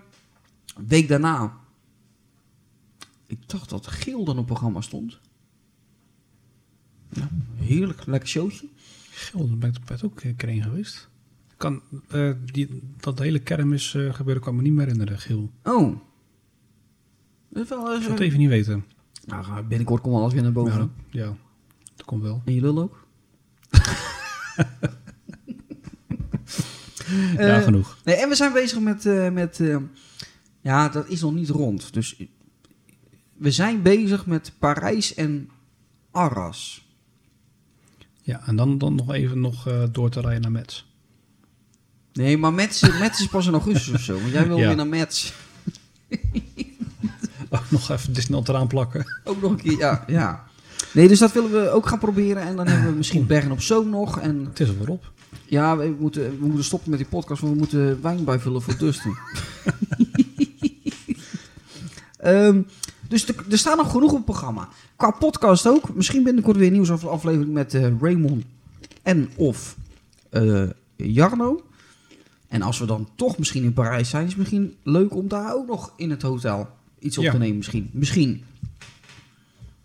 [0.86, 1.56] week daarna.
[3.26, 5.18] Ik dacht dat Geel dan op programma stond.
[7.08, 8.68] Ja, heerlijk, lekker showtje.
[9.10, 11.08] Gil, daar ben ik ik ook een keer in geweest.
[11.56, 15.50] Kan, eh, die, dat hele kermis eh gebeuren kan ik me niet meer herinneren, Gil.
[15.62, 15.96] Oh.
[17.48, 18.84] Dat is wel, Ik eh, zou het even niet weten.
[19.26, 20.92] Nou, binnenkort komt alles weer naar boven.
[21.10, 21.36] Ja, ja,
[21.96, 22.42] dat komt wel.
[22.44, 23.06] En je lul ook?
[27.36, 27.98] ja, Eh, genoeg.
[28.04, 29.06] Nee, en we zijn bezig met...
[29.06, 29.76] eh, met eh,
[30.60, 31.92] ja, dat is nog niet rond.
[31.92, 32.22] Dus
[33.36, 35.50] we zijn bezig met Parijs en
[36.10, 36.84] Arras.
[38.22, 40.84] Ja, en dan, dan nog even nog, eh, door te rijden naar Metz.
[42.12, 44.20] Nee, maar Metz, Metz is pas in augustus of zo.
[44.20, 44.66] Want jij wil Ja.
[44.66, 45.32] weer naar Metz.
[47.56, 49.06] Oh, nog even Disneyland eraan plakken.
[49.24, 50.04] Ook nog een keer, ja.
[50.06, 50.44] ja.
[50.92, 52.42] Nee, dus dat willen we ook gaan proberen.
[52.42, 54.18] En dan hebben we misschien Bergen op Zoom nog.
[54.20, 55.12] En Het is er weer op.
[55.44, 58.76] ja, we moeten, we moeten stoppen met die podcast, want we moeten wijn bijvullen voor
[58.78, 59.16] Dustin.
[62.16, 62.62] Ehm,
[63.08, 64.68] dus er, staat nog genoeg op het programma.
[64.96, 65.94] Qua podcast ook.
[65.94, 68.44] Misschien binnenkort weer een nieuwsaflevering met eh, Raymond
[69.02, 69.76] en of
[70.30, 70.62] eh,
[70.96, 71.64] Jarno.
[72.48, 75.54] En als we dan toch misschien in Parijs zijn, is het misschien leuk om daar
[75.54, 76.68] ook nog in het hotel
[77.06, 77.30] iets op Ja.
[77.30, 77.56] te nemen.
[77.56, 77.90] Misschien.
[77.92, 78.44] Misschien.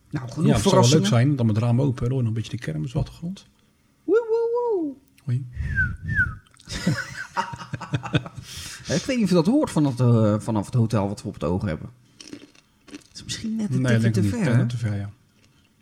[0.09, 2.09] Nou, genoeg Ja, het zou wel leuk zijn, dan met het raam open.
[2.11, 3.45] Hoor, nog een beetje de kermis de achtergrond.
[4.03, 4.49] Woe, woe,
[4.81, 4.93] woe.
[5.25, 5.45] Hoi.
[8.97, 11.33] Ik weet niet of je dat hoort vanaf, de, vanaf het hotel wat we op
[11.33, 11.89] het oog hebben.
[12.85, 14.45] Het is misschien net een Nee, tikje te ver.
[14.45, 14.55] Hè?
[14.57, 15.09] net te ver, ja.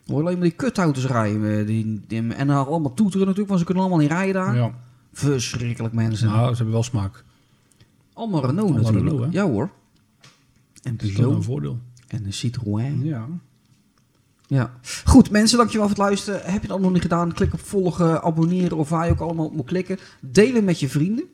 [0.08, 1.60] Hoor alleen maar die kutauto's rijden.
[1.60, 4.56] eh, Die, die, en allemaal toeteren natuurlijk, want ze kunnen allemaal niet rijden daar.
[4.56, 4.74] ja.
[5.14, 6.28] Verschrikkelijk mensen.
[6.28, 7.24] Nou, ze hebben wel smaak.
[8.14, 9.12] allemaal Renault allemaal natuurlijk.
[9.16, 9.70] Renault, ja hoor.
[10.84, 11.36] En dat is wel Peugeot.
[11.36, 11.80] een voordeel.
[12.08, 13.04] En een Citroën.
[13.06, 13.28] Ja.
[14.48, 14.80] Ja.
[15.06, 16.52] Goed, mensen, dankjewel voor het luisteren.
[16.52, 17.34] Heb je dat nog niet gedaan?
[17.34, 19.98] Klik op volgen, abonneren of waar je ook allemaal op moet klikken.
[20.22, 21.26] Delen met je vrienden.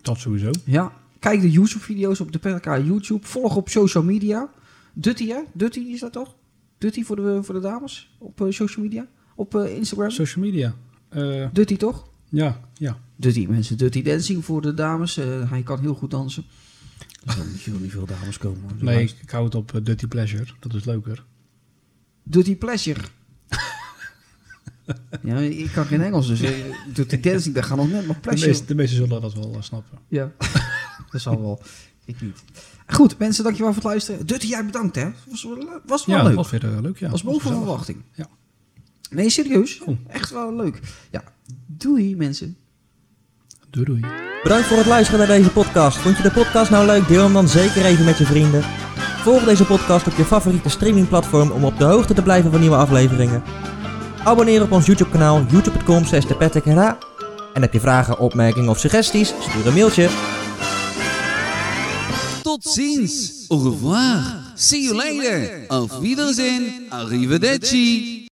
[0.00, 0.50] Dat sowieso.
[0.64, 0.92] Ja.
[1.18, 3.26] Kijk de YouTube-video's op de PLK YouTube.
[3.26, 4.50] Volg op social media.
[4.92, 5.40] Dutty, hè?
[5.52, 6.34] Dutty is dat toch?
[6.78, 9.06] Dutty voor de, voor de dames op eh, social media.
[9.34, 10.10] Op eh, Instagram.
[10.10, 10.74] Social media.
[11.08, 12.08] Eh, Dutty, toch?
[12.28, 12.98] ja, ja.
[13.16, 13.78] Dutty, mensen.
[13.78, 15.16] Dutty Dancing voor de dames.
[15.48, 16.44] Hij kan heel goed dansen.
[17.26, 18.60] Er zullen veel, niet veel dames komen.
[18.62, 18.72] hoor.
[18.84, 20.44] Nee, ik, ik hou het op eh, Dirty Pleasure.
[20.60, 21.24] Dat is leuker.
[22.22, 23.00] Dutty Pleasure.
[25.22, 26.50] ja, ik kan geen Engels, dus eh,
[26.94, 28.46] Dutty Dancing, daar gaan nog net De pleasure.
[28.48, 29.98] meeste, de meeste zullen dat wel eh, snappen.
[30.08, 30.32] Ja,
[31.10, 31.62] dat zal wel.
[32.04, 32.42] Ik niet.
[32.86, 34.26] Goed, mensen, dankjewel voor het luisteren.
[34.26, 35.10] Dutty, jij bedankt, hè?
[35.28, 35.46] Was,
[35.86, 36.34] was wel Ja, leuk.
[36.34, 36.98] was weer leuk.
[36.98, 37.10] Ja.
[37.10, 38.02] was boven verwachting.
[38.14, 38.28] Ja.
[39.10, 39.80] Nee, serieus.
[39.80, 39.98] Oh.
[40.08, 40.80] Echt wel leuk.
[41.10, 41.24] Ja,
[41.66, 42.56] doei mensen.
[43.72, 44.04] Doei doei.
[44.42, 45.96] Bedankt voor het luisteren naar deze podcast.
[45.96, 47.08] Vond je de podcast nou leuk?
[47.08, 48.62] Deel hem dan zeker even met je vrienden.
[49.22, 52.76] Volg deze podcast op je favoriete streamingplatform om op de hoogte te blijven van nieuwe
[52.76, 53.42] afleveringen.
[54.24, 56.04] Abonneer op ons YouTube kanaal youtube.com
[57.52, 59.34] En heb je vragen, opmerkingen of suggesties?
[59.40, 60.08] Stuur een mailtje.
[62.42, 63.44] Tot ziens.
[63.48, 64.40] Au revoir.
[64.54, 65.64] See you later.
[65.68, 66.86] Auf Wiedersehen.
[66.88, 68.22] Arrivederci.